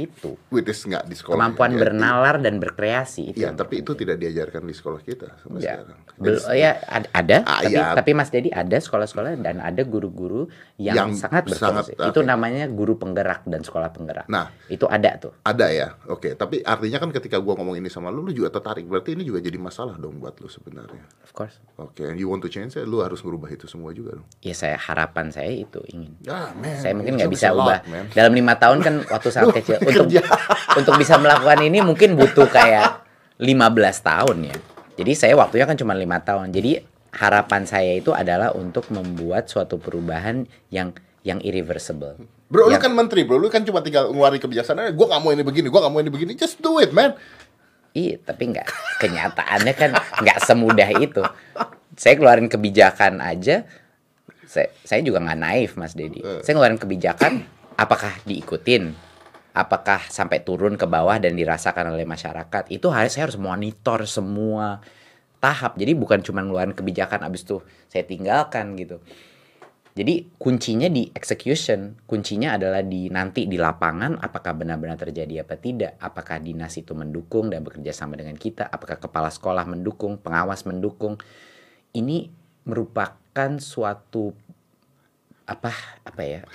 Itu 0.00 0.38
which 0.48 0.66
is 0.66 0.80
nggak 0.80 1.04
di 1.04 1.14
sekolah 1.14 1.34
kemampuan 1.34 1.70
Ya, 1.70 1.78
bernalar 1.80 2.36
dan 2.38 2.56
berkreasi 2.56 3.22
itu 3.28 3.38
Iya, 3.38 3.52
tapi 3.52 3.82
itu 3.82 3.92
tidak 3.92 4.16
diajarkan 4.16 4.62
di 4.62 4.72
sekolah 4.72 5.00
kita 5.00 5.28
sampai 5.38 5.58
Ya, 5.58 5.74
sekarang. 5.76 5.98
bel- 6.16 6.44
ya 6.54 6.70
ad- 6.82 7.10
ada, 7.10 7.36
Ah, 7.42 7.60
tapi, 7.60 7.72
iya. 7.72 7.86
tapi 7.92 8.10
Mas 8.12 8.28
Dedi 8.28 8.48
ada 8.48 8.74
sekolah-sekolah 8.74 9.38
dan 9.38 9.58
ada 9.58 9.82
guru-guru 9.82 10.46
yang, 10.76 10.96
Yang 11.08 11.10
sangat 11.20 11.42
sangat, 11.50 11.84
berfungsi. 11.90 12.08
Itu 12.08 12.20
namanya 12.22 12.64
guru 12.66 12.94
penggerak 12.94 13.44
dan 13.44 13.60
sekolah 13.60 13.90
penggerak. 13.90 14.26
Nah. 14.26 14.50
itu 14.66 14.84
ada 14.84 15.16
tuh. 15.16 15.32
Ada 15.40 15.66
ya, 15.68 15.88
oke. 16.06 16.32
Tapi 16.32 16.60
artinya 16.60 16.98
kan 16.98 17.10
ketika 17.10 17.36
gua 17.36 17.54
ngomong 17.54 17.74
ini 17.74 17.88
sama 17.88 18.08
lu, 18.08 18.20
lu 18.20 18.32
juga 18.32 18.50
tertarik. 18.50 18.84
Berarti 18.84 19.12
ini 19.12 19.22
juga 19.22 19.40
jadi 19.40 19.56
masalah 19.56 19.96
dong 19.96 20.18
buat 20.18 20.36
lu 20.36 20.46
sebenarnya. 20.46 21.00
Of 21.20 21.32
course. 21.32 21.56
Oke, 21.76 22.04
and 22.04 22.14
you 22.14 22.26
want 22.26 22.40
to 22.40 22.48
change 22.48 22.74
it, 22.74 22.84
lu 22.84 23.00
harus 23.00 23.20
merubah 23.20 23.48
itu 23.48 23.64
semua 23.64 23.90
juga 23.90 24.14
dong. 24.14 24.28
Ya 24.38 24.52
saya 24.52 24.76
harapan 24.76 25.30
saya 25.30 25.48
itu 25.48 25.80
ingin. 25.88 26.12
Ya, 26.20 26.52
man, 26.52 26.76
saya 26.76 26.92
mungkin 26.92 27.16
nggak 27.16 27.26
a 27.26 27.32
bisa 27.32 27.48
lot, 27.50 27.64
ubah 27.64 27.80
man. 27.86 28.04
dalam 28.12 28.32
lima 28.32 28.54
tahun 28.54 28.78
kan 28.78 28.94
waktu 29.06 29.28
sangat 29.30 29.48
kecil 29.58 29.76
untuk 29.88 30.06
kerja. 30.08 30.20
untuk 30.76 30.94
bisa 31.00 31.14
melakukan 31.16 31.58
ini 31.64 31.78
mungkin 31.80 32.14
butuh 32.14 32.46
kayak 32.48 33.02
15 33.40 33.48
tahun 34.04 34.36
ya. 34.52 34.56
Jadi 34.98 35.12
saya 35.14 35.34
waktunya 35.38 35.64
kan 35.64 35.78
cuma 35.78 35.94
lima 35.94 36.18
tahun. 36.18 36.50
Jadi 36.50 36.82
harapan 37.14 37.62
saya 37.64 37.96
itu 37.96 38.10
adalah 38.12 38.52
untuk 38.52 38.90
membuat 38.90 39.46
suatu 39.46 39.78
perubahan 39.78 40.44
yang 40.68 40.90
yang 41.22 41.38
irreversible. 41.42 42.18
Bro, 42.48 42.72
lu 42.72 42.74
Yang- 42.74 42.88
kan 42.88 42.92
menteri, 42.96 43.22
bro. 43.28 43.36
Lu 43.36 43.52
kan 43.52 43.62
cuma 43.62 43.84
tinggal 43.84 44.08
ngeluarin 44.10 44.40
kebijaksanaan. 44.40 44.96
Gua 44.96 45.06
nggak 45.12 45.22
mau 45.22 45.30
ini 45.30 45.44
begini, 45.44 45.66
gua 45.68 45.86
nggak 45.86 45.92
mau 45.92 46.00
ini 46.00 46.10
begini. 46.10 46.32
Just 46.34 46.58
do 46.58 46.80
it, 46.80 46.90
man. 46.90 47.14
Iya, 47.92 48.20
tapi 48.24 48.52
nggak 48.52 48.68
kenyataannya 49.02 49.74
kan 49.74 49.90
nggak 50.24 50.38
semudah 50.44 50.90
itu. 50.98 51.22
Saya 51.98 52.14
keluarin 52.14 52.46
kebijakan 52.46 53.18
aja, 53.18 53.66
saya, 54.46 54.68
saya 54.86 55.00
juga 55.02 55.18
nggak 55.20 55.38
naif, 55.38 55.70
Mas 55.74 55.92
Dedi. 55.98 56.22
Saya 56.46 56.56
ngeluarin 56.56 56.78
kebijakan, 56.78 57.42
apakah 57.74 58.14
diikutin, 58.24 58.94
apakah 59.58 60.06
sampai 60.06 60.46
turun 60.46 60.78
ke 60.78 60.86
bawah 60.86 61.18
dan 61.18 61.34
dirasakan 61.34 61.90
oleh 61.90 62.06
masyarakat, 62.06 62.70
itu 62.70 62.86
harus 62.94 63.18
saya 63.18 63.26
harus 63.26 63.34
monitor 63.34 64.06
semua 64.06 64.78
tahap. 65.42 65.74
Jadi 65.74 65.98
bukan 65.98 66.22
cuma 66.22 66.46
ngeluarin 66.46 66.78
kebijakan 66.78 67.26
abis 67.26 67.42
itu 67.42 67.58
saya 67.90 68.06
tinggalkan 68.06 68.78
gitu. 68.78 69.02
Jadi 69.98 70.30
kuncinya 70.38 70.86
di 70.86 71.10
execution, 71.10 71.98
kuncinya 72.06 72.54
adalah 72.54 72.86
di 72.86 73.10
nanti 73.10 73.50
di 73.50 73.58
lapangan 73.58 74.22
apakah 74.22 74.54
benar-benar 74.54 74.94
terjadi 74.94 75.42
apa 75.42 75.58
tidak, 75.58 75.98
apakah 75.98 76.38
dinas 76.38 76.78
itu 76.78 76.94
mendukung 76.94 77.50
dan 77.50 77.66
bekerja 77.66 77.90
sama 77.90 78.14
dengan 78.14 78.38
kita, 78.38 78.70
apakah 78.70 79.02
kepala 79.02 79.26
sekolah 79.26 79.66
mendukung, 79.66 80.22
pengawas 80.22 80.62
mendukung. 80.70 81.18
Ini 81.90 82.30
merupakan 82.62 83.50
suatu 83.58 84.30
apa 85.50 85.74
apa 86.06 86.22
ya? 86.22 86.46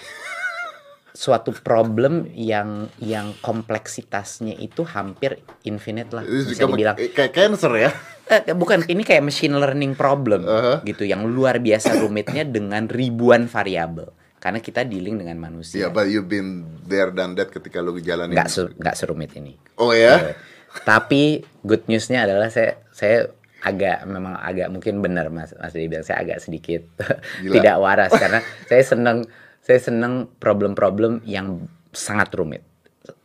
Suatu 1.13 1.53
problem 1.53 2.25
yang 2.27 2.89
yang 2.97 3.37
kompleksitasnya 3.37 4.57
itu 4.57 4.81
hampir 4.83 5.37
infinite 5.61 6.09
lah 6.09 6.25
bisa 6.25 6.65
dibilang 6.65 6.97
kayak 6.97 7.31
cancer 7.31 7.69
ya. 7.79 7.91
Eh, 8.25 8.51
bukan 8.51 8.81
ini 8.83 9.01
kayak 9.01 9.21
machine 9.21 9.53
learning 9.53 9.93
problem 9.93 10.41
Uh-huh. 10.43 10.81
gitu 10.81 11.03
yang 11.03 11.21
luar 11.23 11.59
biasa 11.59 11.99
rumitnya 11.99 12.41
dengan 12.43 12.87
ribuan 12.87 13.45
variabel 13.45 14.09
karena 14.37 14.57
kita 14.57 14.83
dealing 14.83 15.15
dengan 15.15 15.37
manusia 15.39 15.77
Yeah, 15.79 15.91
but 15.91 16.07
you've 16.07 16.27
been 16.27 16.49
there 16.83 17.09
dan 17.09 17.35
that 17.35 17.47
ketika 17.47 17.77
lu 17.77 17.93
ngejalanin. 17.93 18.33
nggak 18.33 18.49
su- 18.49 18.73
nggak 18.73 18.95
serumit 18.95 19.31
ini 19.33 19.53
Oh 19.75 19.91
ya? 19.91 20.17
Eh, 20.23 20.35
tapi 20.81 21.43
good 21.61 21.85
newsnya 21.85 22.23
adalah 22.23 22.49
saya 22.49 22.81
saya 22.89 23.29
agak 23.61 24.03
memang 24.03 24.35
agak 24.35 24.67
mungkin 24.67 24.99
benar 24.99 25.29
mas 25.29 25.53
mas 25.53 25.71
Dedi 25.71 25.87
bilang 25.87 26.03
saya 26.03 26.19
agak 26.19 26.39
sedikit 26.39 26.83
tidak 27.53 27.77
waras 27.77 28.11
karena 28.11 28.39
saya 28.65 28.81
senang 28.81 29.23
saya 29.63 29.79
senang 29.79 30.27
problem-problem 30.43 31.23
yang 31.23 31.71
sangat 31.95 32.35
rumit. 32.35 32.61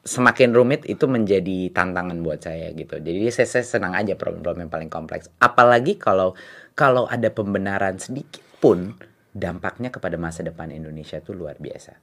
Semakin 0.07 0.55
rumit 0.55 0.87
itu 0.87 1.05
menjadi 1.11 1.69
tantangan 1.75 2.17
buat 2.23 2.41
saya 2.41 2.71
gitu. 2.73 3.03
Jadi 3.03 3.29
saya, 3.35 3.59
saya 3.59 3.65
senang 3.67 3.93
aja 3.99 4.15
problem-problem 4.15 4.67
yang 4.67 4.73
paling 4.73 4.89
kompleks. 4.91 5.29
Apalagi 5.43 5.99
kalau 5.99 6.39
kalau 6.79 7.11
ada 7.11 7.29
pembenaran 7.29 7.99
sedikit 7.99 8.41
pun 8.63 8.95
dampaknya 9.35 9.91
kepada 9.91 10.15
masa 10.17 10.47
depan 10.47 10.71
Indonesia 10.71 11.19
itu 11.19 11.35
luar 11.35 11.59
biasa. 11.59 11.99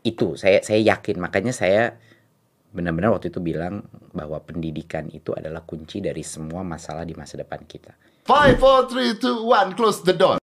Itu 0.00 0.34
saya 0.40 0.64
saya 0.64 0.80
yakin. 0.80 1.20
Makanya 1.20 1.52
saya 1.54 1.94
benar-benar 2.74 3.14
waktu 3.14 3.30
itu 3.30 3.38
bilang 3.38 3.86
bahwa 4.10 4.42
pendidikan 4.42 5.06
itu 5.12 5.30
adalah 5.30 5.62
kunci 5.62 6.02
dari 6.02 6.26
semua 6.26 6.66
masalah 6.66 7.06
di 7.06 7.14
masa 7.14 7.38
depan 7.38 7.62
kita. 7.68 7.94
Five, 8.24 8.56
four, 8.58 8.88
three, 8.90 9.14
two, 9.20 9.44
one, 9.46 9.76
close 9.76 10.02
the 10.02 10.16
door. 10.16 10.43